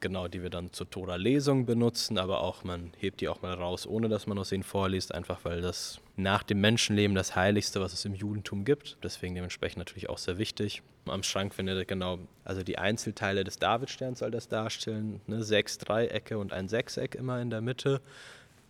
[0.00, 3.86] genau, die wir dann zur Tora-Lesung benutzen, aber auch man hebt die auch mal raus,
[3.86, 7.92] ohne dass man aus ihnen vorliest, einfach weil das nach dem Menschenleben das Heiligste, was
[7.92, 8.98] es im Judentum gibt.
[9.02, 10.82] Deswegen dementsprechend natürlich auch sehr wichtig.
[11.06, 15.42] Am Schrank findet ihr genau, also die Einzelteile des Davidsterns soll das darstellen, ne?
[15.42, 18.02] sechs Dreiecke und ein Sechseck immer in der Mitte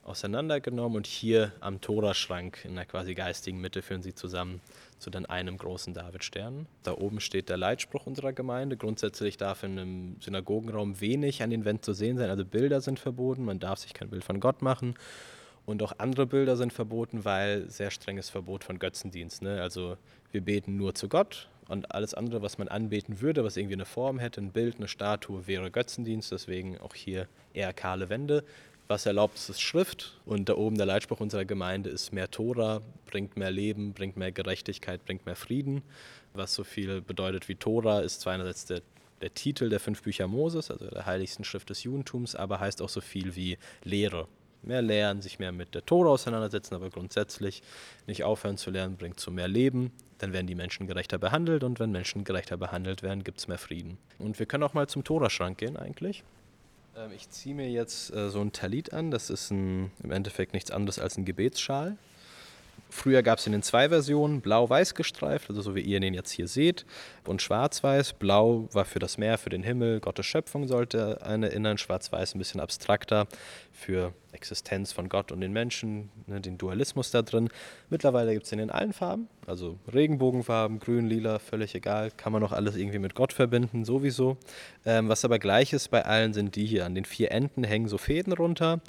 [0.09, 4.61] auseinandergenommen und hier am Toraschrank in der quasi geistigen Mitte führen sie zusammen
[4.98, 6.66] zu dann einem großen Davidstern.
[6.82, 8.76] Da oben steht der Leitspruch unserer Gemeinde.
[8.76, 12.30] Grundsätzlich darf in einem Synagogenraum wenig an den Wänden zu sehen sein.
[12.30, 14.94] Also Bilder sind verboten, man darf sich kein Bild von Gott machen.
[15.66, 19.42] Und auch andere Bilder sind verboten, weil sehr strenges Verbot von Götzendienst.
[19.42, 19.61] Ne?
[19.61, 19.98] Also
[20.32, 23.84] wir beten nur zu Gott und alles andere, was man anbeten würde, was irgendwie eine
[23.84, 26.32] Form hätte, ein Bild, eine Statue, wäre Götzendienst.
[26.32, 28.44] Deswegen auch hier eher kahle Wände.
[28.89, 30.18] Was erlaubt ist, ist Schrift.
[30.24, 34.32] Und da oben der Leitspruch unserer Gemeinde ist mehr Tora, bringt mehr Leben, bringt mehr
[34.32, 35.82] Gerechtigkeit, bringt mehr Frieden.
[36.32, 38.82] Was so viel bedeutet wie Tora, ist zwar einerseits der
[39.20, 42.89] der Titel der fünf Bücher Moses, also der heiligsten Schrift des Judentums, aber heißt auch
[42.89, 44.28] so viel wie Lehre.
[44.62, 47.62] Mehr lernen, sich mehr mit der Tora auseinandersetzen, aber grundsätzlich
[48.07, 49.93] nicht aufhören zu lernen, bringt zu mehr Leben.
[50.18, 53.59] Dann werden die Menschen gerechter behandelt und wenn Menschen gerechter behandelt werden, gibt es mehr
[53.59, 53.99] Frieden.
[54.18, 56.24] Und wir können auch mal zum Toraschrank gehen eigentlich.
[56.97, 59.11] Ähm, ich ziehe mir jetzt äh, so ein Talit an.
[59.11, 61.97] Das ist ein, im Endeffekt nichts anderes als ein Gebetsschal.
[62.91, 66.30] Früher gab es ihn in zwei Versionen, blau-weiß gestreift, also so wie ihr den jetzt
[66.30, 66.86] hier seht,
[67.26, 68.14] und schwarz-weiß.
[68.14, 72.39] Blau war für das Meer, für den Himmel, Gottes Schöpfung sollte einen erinnern, schwarz-weiß ein
[72.39, 73.26] bisschen abstrakter
[73.72, 77.49] für Existenz von Gott und den Menschen, ne, den Dualismus da drin.
[77.91, 82.43] Mittlerweile gibt es den in allen Farben, also Regenbogenfarben, grün, lila, völlig egal, kann man
[82.43, 84.36] auch alles irgendwie mit Gott verbinden, sowieso.
[84.84, 86.86] Ähm, was aber gleich ist bei allen sind die hier.
[86.86, 88.80] An den vier Enden hängen so Fäden runter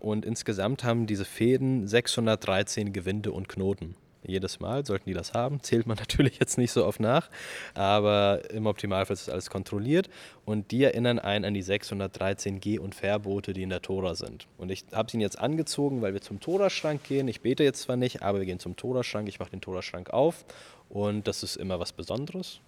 [0.00, 3.94] und insgesamt haben diese Fäden 613 Gewinde und Knoten.
[4.24, 5.60] Jedes Mal sollten die das haben.
[5.62, 7.30] Zählt man natürlich jetzt nicht so oft nach,
[7.74, 10.08] aber im Optimalfall ist alles kontrolliert.
[10.44, 14.46] Und die erinnern einen an die 613 Geh- und Verbote, die in der Tora sind.
[14.56, 17.28] Und ich habe sie jetzt angezogen, weil wir zum Toraschrank gehen.
[17.28, 19.28] Ich bete jetzt zwar nicht, aber wir gehen zum Toraschrank.
[19.28, 20.44] Ich mache den Toraschrank auf
[20.88, 22.60] und das ist immer was Besonderes.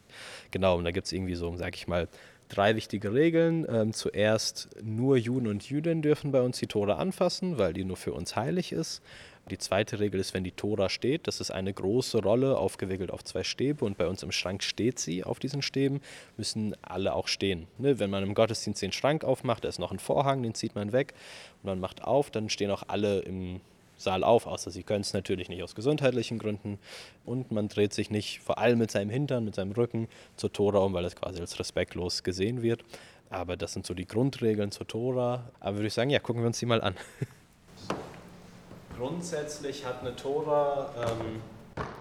[0.51, 2.09] Genau, und da gibt es irgendwie so, sag ich mal,
[2.51, 3.67] drei wichtige Regeln.
[3.69, 7.97] Ähm, zuerst, nur Juden und Jüdinnen dürfen bei uns die Tora anfassen, weil die nur
[7.97, 9.03] für uns heilig ist.
[9.51, 13.25] Die zweite Regel ist, wenn die Tora steht, das ist eine große Rolle, aufgewickelt auf
[13.25, 16.01] zwei Stäbe und bei uns im Schrank steht sie auf diesen Stäben,
[16.37, 17.67] müssen alle auch stehen.
[17.79, 17.99] Ne?
[17.99, 20.93] Wenn man im Gottesdienst den Schrank aufmacht, da ist noch ein Vorhang, den zieht man
[20.93, 21.15] weg
[21.63, 23.61] und man macht auf, dann stehen auch alle im
[24.01, 26.79] Saal auf, außer sie können es natürlich nicht aus gesundheitlichen Gründen.
[27.25, 30.79] Und man dreht sich nicht vor allem mit seinem Hintern, mit seinem Rücken zur Tora
[30.79, 32.83] um, weil es quasi als respektlos gesehen wird.
[33.29, 35.51] Aber das sind so die Grundregeln zur Tora.
[35.61, 36.95] Aber würde ich sagen, ja, gucken wir uns die mal an.
[38.97, 41.41] Grundsätzlich hat eine Tora, ähm,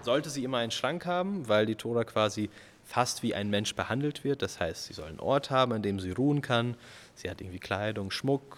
[0.02, 2.50] sollte sie immer einen Schrank haben, weil die Tora quasi
[2.86, 4.42] fast wie ein Mensch behandelt wird.
[4.42, 6.76] Das heißt, sie soll einen Ort haben, an dem sie ruhen kann.
[7.14, 8.58] Sie hat irgendwie Kleidung, Schmuck,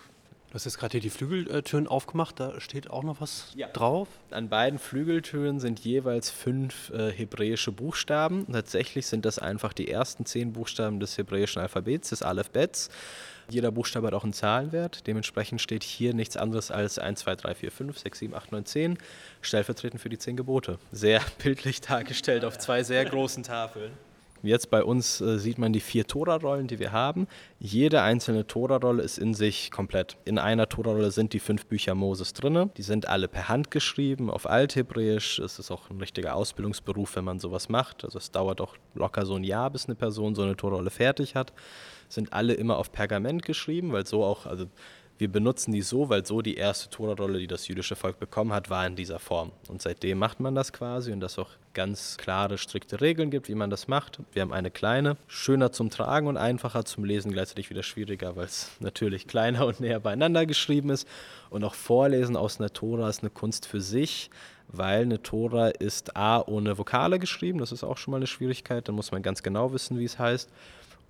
[0.52, 3.70] Du hast jetzt gerade hier die Flügeltüren aufgemacht, da steht auch noch was ja.
[3.70, 4.10] drauf.
[4.32, 8.46] An beiden Flügeltüren sind jeweils fünf äh, hebräische Buchstaben.
[8.52, 12.90] Tatsächlich sind das einfach die ersten zehn Buchstaben des hebräischen Alphabets, des Aleph-Bets.
[13.50, 15.08] Jeder Buchstabe hat auch einen Zahlenwert.
[15.08, 18.66] Dementsprechend steht hier nichts anderes als 1, 2, 3, 4, 5, 6, 7, 8, 9,
[18.66, 18.98] 10,
[19.42, 20.80] stellvertretend für die zehn Gebote.
[20.92, 23.94] Sehr bildlich dargestellt auf zwei sehr großen Tafeln.
[24.44, 27.28] Jetzt bei uns äh, sieht man die vier Tora-Rollen, die wir haben.
[27.60, 30.18] Jede einzelne Tora-Rolle ist in sich komplett.
[30.26, 32.72] In einer Tora-Rolle sind die fünf Bücher Moses drin.
[32.76, 35.40] Die sind alle per Hand geschrieben, auf Althebräisch.
[35.40, 38.04] Es ist auch ein richtiger Ausbildungsberuf, wenn man sowas macht.
[38.04, 41.36] Also es dauert auch locker so ein Jahr, bis eine Person so eine Tora-Rolle fertig
[41.36, 41.54] hat.
[42.10, 44.66] Sind alle immer auf Pergament geschrieben, weil so auch, also
[45.22, 48.72] wir benutzen die so, weil so die erste Tora-Rolle, die das jüdische Volk bekommen hat,
[48.72, 49.52] war in dieser Form.
[49.68, 53.54] Und seitdem macht man das quasi und das auch ganz klare, strikte Regeln gibt, wie
[53.54, 54.18] man das macht.
[54.34, 58.46] Wir haben eine kleine, schöner zum Tragen und einfacher zum Lesen, gleichzeitig wieder schwieriger, weil
[58.46, 61.08] es natürlich kleiner und näher beieinander geschrieben ist.
[61.52, 64.32] Und auch Vorlesen aus einer Tora ist eine Kunst für sich,
[64.70, 68.88] weil eine Tora ist A ohne Vokale geschrieben, das ist auch schon mal eine Schwierigkeit,
[68.88, 70.50] dann muss man ganz genau wissen, wie es heißt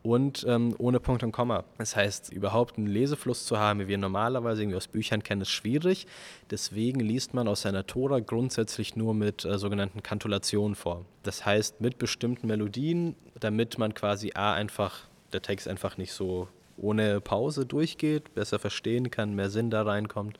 [0.03, 1.63] und ähm, ohne Punkt und Komma.
[1.77, 5.49] Das heißt, überhaupt einen Lesefluss zu haben, wie wir normalerweise irgendwie aus Büchern kennen, ist
[5.49, 6.07] schwierig.
[6.49, 11.05] Deswegen liest man aus seiner Tora grundsätzlich nur mit äh, sogenannten Kantulationen vor.
[11.23, 15.01] Das heißt, mit bestimmten Melodien, damit man quasi A einfach,
[15.33, 16.47] der Text einfach nicht so
[16.77, 20.39] ohne Pause durchgeht, besser verstehen kann, mehr Sinn da reinkommt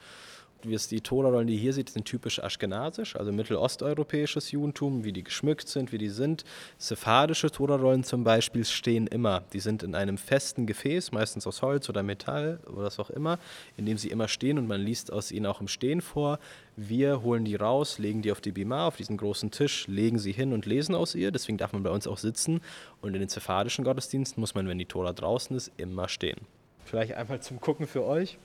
[0.70, 5.24] es die Tora-Rollen, die ihr hier seht, sind typisch aschkenasisch, also mittelosteuropäisches Judentum, wie die
[5.24, 6.44] geschmückt sind, wie die sind.
[6.78, 9.44] Sephardische Tora-Rollen zum Beispiel stehen immer.
[9.54, 13.40] Die sind in einem festen Gefäß, meistens aus Holz oder Metall oder was auch immer,
[13.78, 16.40] in dem sie immer stehen und man liest aus ihnen auch im Stehen vor.
[16.76, 20.32] Wir holen die raus, legen die auf die Bima, auf diesen großen Tisch, legen sie
[20.32, 21.32] hin und lesen aus ihr.
[21.32, 22.62] Deswegen darf man bei uns auch sitzen.
[23.02, 26.40] Und in den sephardischen Gottesdiensten muss man, wenn die Tora draußen ist, immer stehen.
[26.86, 28.38] Vielleicht einmal zum Gucken für euch.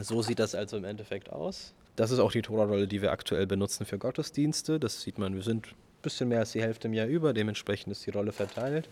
[0.00, 1.74] So sieht das also im Endeffekt aus.
[1.96, 4.80] Das ist auch die Tora-Rolle, die wir aktuell benutzen für Gottesdienste.
[4.80, 7.92] Das sieht man, wir sind ein bisschen mehr als die Hälfte im Jahr über, dementsprechend
[7.92, 8.88] ist die Rolle verteilt.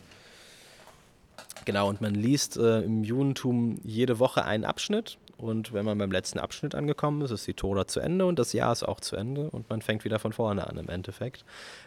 [1.65, 6.13] Genau, und man liest äh, im Judentum jede Woche einen Abschnitt und wenn man beim
[6.13, 9.17] letzten Abschnitt angekommen ist, ist die Tora zu Ende und das Jahr ist auch zu
[9.17, 11.45] Ende und man fängt wieder von vorne an im Endeffekt.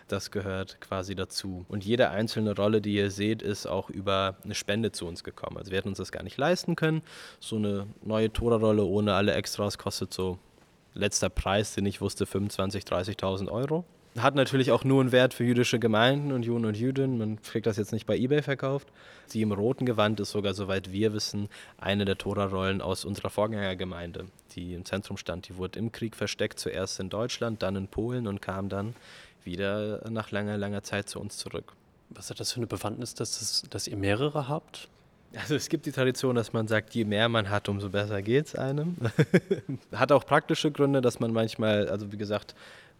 [0.08, 1.66] Das gehört quasi dazu.
[1.70, 5.58] Und jede einzelne Rolle, die ihr seht, ist auch über eine Spende zu uns gekommen.
[5.58, 7.04] Also wir hätten uns das gar nicht leisten können.
[7.40, 10.40] So eine neue Tora-Rolle ohne alle Extras kostet so
[10.94, 13.86] letzter Preis, den ich wusste, 25.000, 30.000 Euro.
[14.18, 17.18] Hat natürlich auch nur einen Wert für jüdische Gemeinden und Juden und Jüdinnen.
[17.18, 18.88] Man kriegt das jetzt nicht bei eBay verkauft.
[19.26, 24.26] Sie im roten Gewand ist sogar, soweit wir wissen, eine der Tora-Rollen aus unserer Vorgängergemeinde,
[24.56, 25.50] die im Zentrum stand.
[25.50, 28.96] Die wurde im Krieg versteckt, zuerst in Deutschland, dann in Polen und kam dann
[29.44, 31.74] wieder nach langer, langer Zeit zu uns zurück.
[32.10, 34.90] Was hat das für eine Bewandtnis, dass, das, dass ihr mehrere habt?
[35.36, 38.48] Also es gibt die Tradition, dass man sagt, je mehr man hat, umso besser geht
[38.48, 38.98] es einem.
[39.92, 42.54] hat auch praktische Gründe, dass man manchmal, also wie gesagt,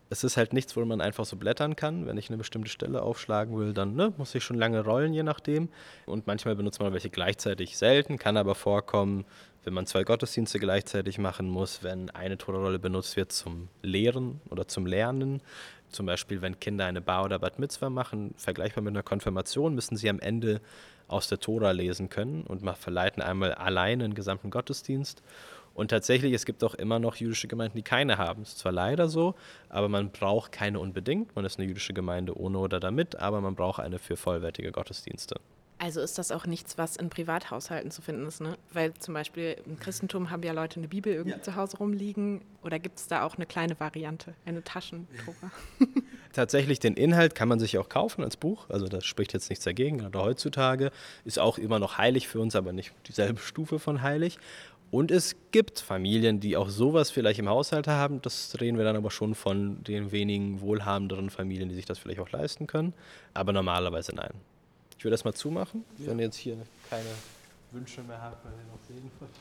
[0.10, 2.06] es ist halt nichts, wo man einfach so blättern kann.
[2.06, 5.24] Wenn ich eine bestimmte Stelle aufschlagen will, dann ne, muss ich schon lange rollen, je
[5.24, 5.70] nachdem.
[6.06, 9.26] Und manchmal benutzt man welche gleichzeitig selten, kann aber vorkommen,
[9.64, 14.68] wenn man zwei Gottesdienste gleichzeitig machen muss, wenn eine Torahrolle benutzt wird zum Lehren oder
[14.68, 15.42] zum Lernen.
[15.90, 19.96] Zum Beispiel, wenn Kinder eine Bar oder Bat Mitzvah machen, vergleichbar mit einer Konfirmation, müssen
[19.96, 20.60] sie am Ende
[21.08, 25.22] aus der Tora lesen können und verleiten einmal alleine einen gesamten Gottesdienst.
[25.74, 28.44] Und tatsächlich, es gibt auch immer noch jüdische Gemeinden, die keine haben.
[28.44, 29.36] Es ist zwar leider so,
[29.70, 31.36] aber man braucht keine unbedingt.
[31.36, 35.36] Man ist eine jüdische Gemeinde ohne oder damit, aber man braucht eine für vollwertige Gottesdienste.
[35.84, 38.58] Also ist das auch nichts, was in Privathaushalten zu finden ist, ne?
[38.72, 41.42] Weil zum Beispiel im Christentum haben ja Leute eine Bibel irgendwie ja.
[41.42, 42.40] zu Hause rumliegen.
[42.64, 45.52] Oder gibt es da auch eine kleine Variante, eine Taschendrucker?
[46.32, 48.70] Tatsächlich, den Inhalt kann man sich auch kaufen als Buch.
[48.70, 49.98] Also das spricht jetzt nichts dagegen.
[49.98, 50.92] Gerade heutzutage
[51.26, 54.40] ist auch immer noch heilig für uns, aber nicht dieselbe Stufe von heilig.
[54.94, 58.22] Und es gibt Familien, die auch sowas vielleicht im Haushalt haben.
[58.22, 62.20] Das reden wir dann aber schon von den wenigen wohlhabenderen Familien, die sich das vielleicht
[62.20, 62.94] auch leisten können.
[63.34, 64.30] Aber normalerweise nein.
[64.96, 66.06] Ich würde das mal zumachen, ja.
[66.06, 66.58] wenn ihr jetzt hier
[66.92, 67.10] keine
[67.72, 69.32] Wünsche mehr habt, weil ihr noch sehen wollt.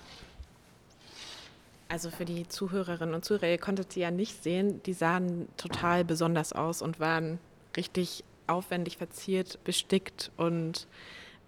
[1.90, 6.03] Also für die Zuhörerinnen und Zuhörer, ihr konntet sie ja nicht sehen, die sahen total
[6.03, 7.38] besonders aus und waren
[7.76, 10.86] richtig aufwendig verziert, bestickt und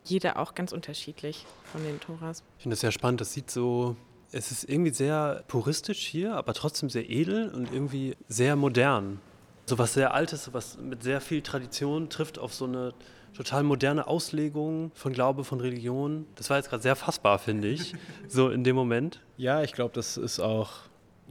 [0.05, 2.43] jeder auch ganz unterschiedlich von den Toras.
[2.59, 3.21] Ich finde das sehr spannend.
[3.21, 3.97] Das sieht so,
[4.33, 9.21] es ist irgendwie sehr puristisch hier, aber trotzdem sehr edel und irgendwie sehr modern.
[9.67, 12.93] So was sehr Altes, was mit sehr viel Tradition trifft auf so eine
[13.35, 16.27] total moderne Auslegung von Glaube, von Religion.
[16.37, 17.95] Das war jetzt gerade sehr fassbar, finde ich,
[18.29, 19.21] so in dem Moment.
[19.37, 20.71] Ja, ich glaube, das ist auch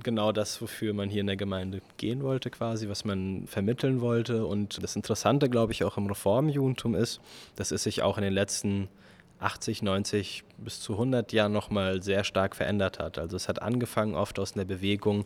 [0.02, 4.46] genau das, wofür man hier in der Gemeinde gehen wollte, quasi, was man vermitteln wollte.
[4.46, 7.22] Und das Interessante, glaube ich, auch im Reformjudentum ist,
[7.56, 8.88] dass es sich auch in den letzten
[9.44, 13.20] 80, 90 bis zu 100 Jahren nochmal sehr stark verändert hat.
[13.20, 15.26] Also es hat angefangen oft aus einer Bewegung,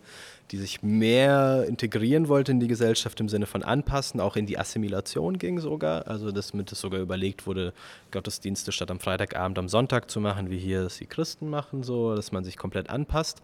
[0.49, 4.57] die sich mehr integrieren wollte in die Gesellschaft im Sinne von anpassen, auch in die
[4.57, 6.07] Assimilation ging sogar.
[6.07, 7.73] Also dass mit es sogar überlegt wurde,
[8.11, 12.15] Gottesdienste statt am Freitagabend am Sonntag zu machen, wie hier es die Christen machen, so,
[12.15, 13.41] dass man sich komplett anpasst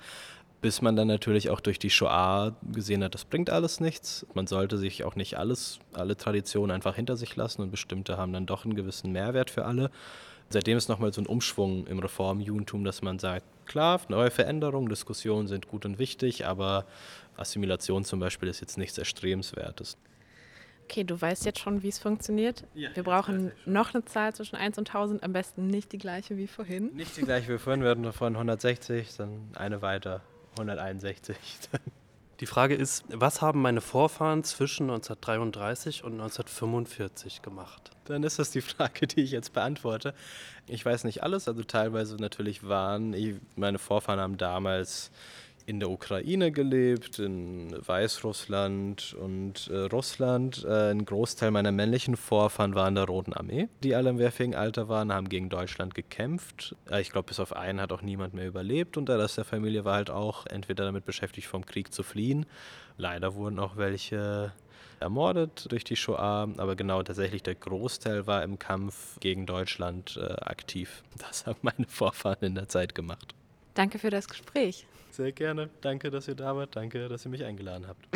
[0.64, 4.26] bis man dann natürlich auch durch die Shoah gesehen hat, das bringt alles nichts.
[4.34, 8.32] Man sollte sich auch nicht alles, alle Traditionen einfach hinter sich lassen und bestimmte haben
[8.32, 9.92] dann doch einen gewissen Mehrwert für alle.
[10.50, 15.50] Seitdem ist nochmal so ein Umschwung im Reformjudentum, dass man sagt, klar, neue Veränderungen, Diskussionen
[15.50, 16.86] sind gut und wichtig, aber
[17.36, 19.98] Assimilation zum Beispiel ist jetzt nichts Erstrebenswertes.
[20.86, 22.64] Okay, du weißt jetzt schon, wie es funktioniert.
[22.74, 26.38] Ja, wir brauchen noch eine Zahl zwischen 1 und 1000, am besten nicht die gleiche
[26.38, 26.96] wie vorhin.
[26.96, 30.22] Nicht die gleiche wie vorhin, wir hatten von 160, dann eine weiter,
[30.54, 31.36] 161.
[32.40, 37.92] Die Frage ist, was haben meine Vorfahren zwischen 1933 und 1945 gemacht?
[38.06, 40.14] Dann ist das die Frage, die ich jetzt beantworte.
[40.68, 43.16] Ich weiß nicht alles, also teilweise natürlich waren,
[43.56, 45.12] meine Vorfahren haben damals
[45.66, 50.66] in der Ukraine gelebt, in Weißrussland und äh, Russland.
[50.66, 54.56] Äh, ein Großteil meiner männlichen Vorfahren waren in der Roten Armee, die alle im wehrfähigen
[54.56, 56.76] Alter waren, haben gegen Deutschland gekämpft.
[56.90, 59.46] Äh, ich glaube, bis auf einen hat auch niemand mehr überlebt und der Rest der
[59.46, 62.46] Familie war halt auch entweder damit beschäftigt, vom Krieg zu fliehen.
[62.98, 64.52] Leider wurden auch welche
[65.00, 70.34] ermordet durch die Shoah, aber genau tatsächlich der Großteil war im Kampf gegen Deutschland äh,
[70.42, 71.04] aktiv.
[71.20, 73.34] Das haben meine Vorfahren in der Zeit gemacht.
[73.76, 74.86] Danke für das Gespräch.
[75.14, 75.70] Sehr gerne.
[75.82, 76.76] Danke, dass ihr da wart.
[76.76, 78.08] Danke, dass ihr mich eingeladen habt.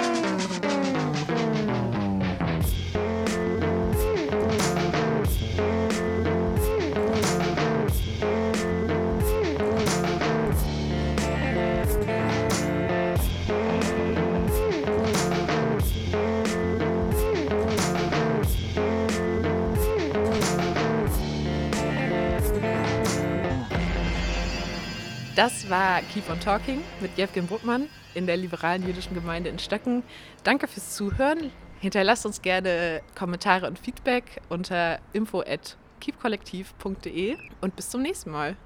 [25.38, 30.02] Das war Keep on Talking mit Jevgen Bruckmann in der liberalen jüdischen Gemeinde in Stöcken.
[30.44, 31.52] Danke fürs Zuhören.
[31.80, 38.58] Hinterlasst uns gerne Kommentare und Feedback unter info at keepkollektiv.de und bis zum nächsten Mal.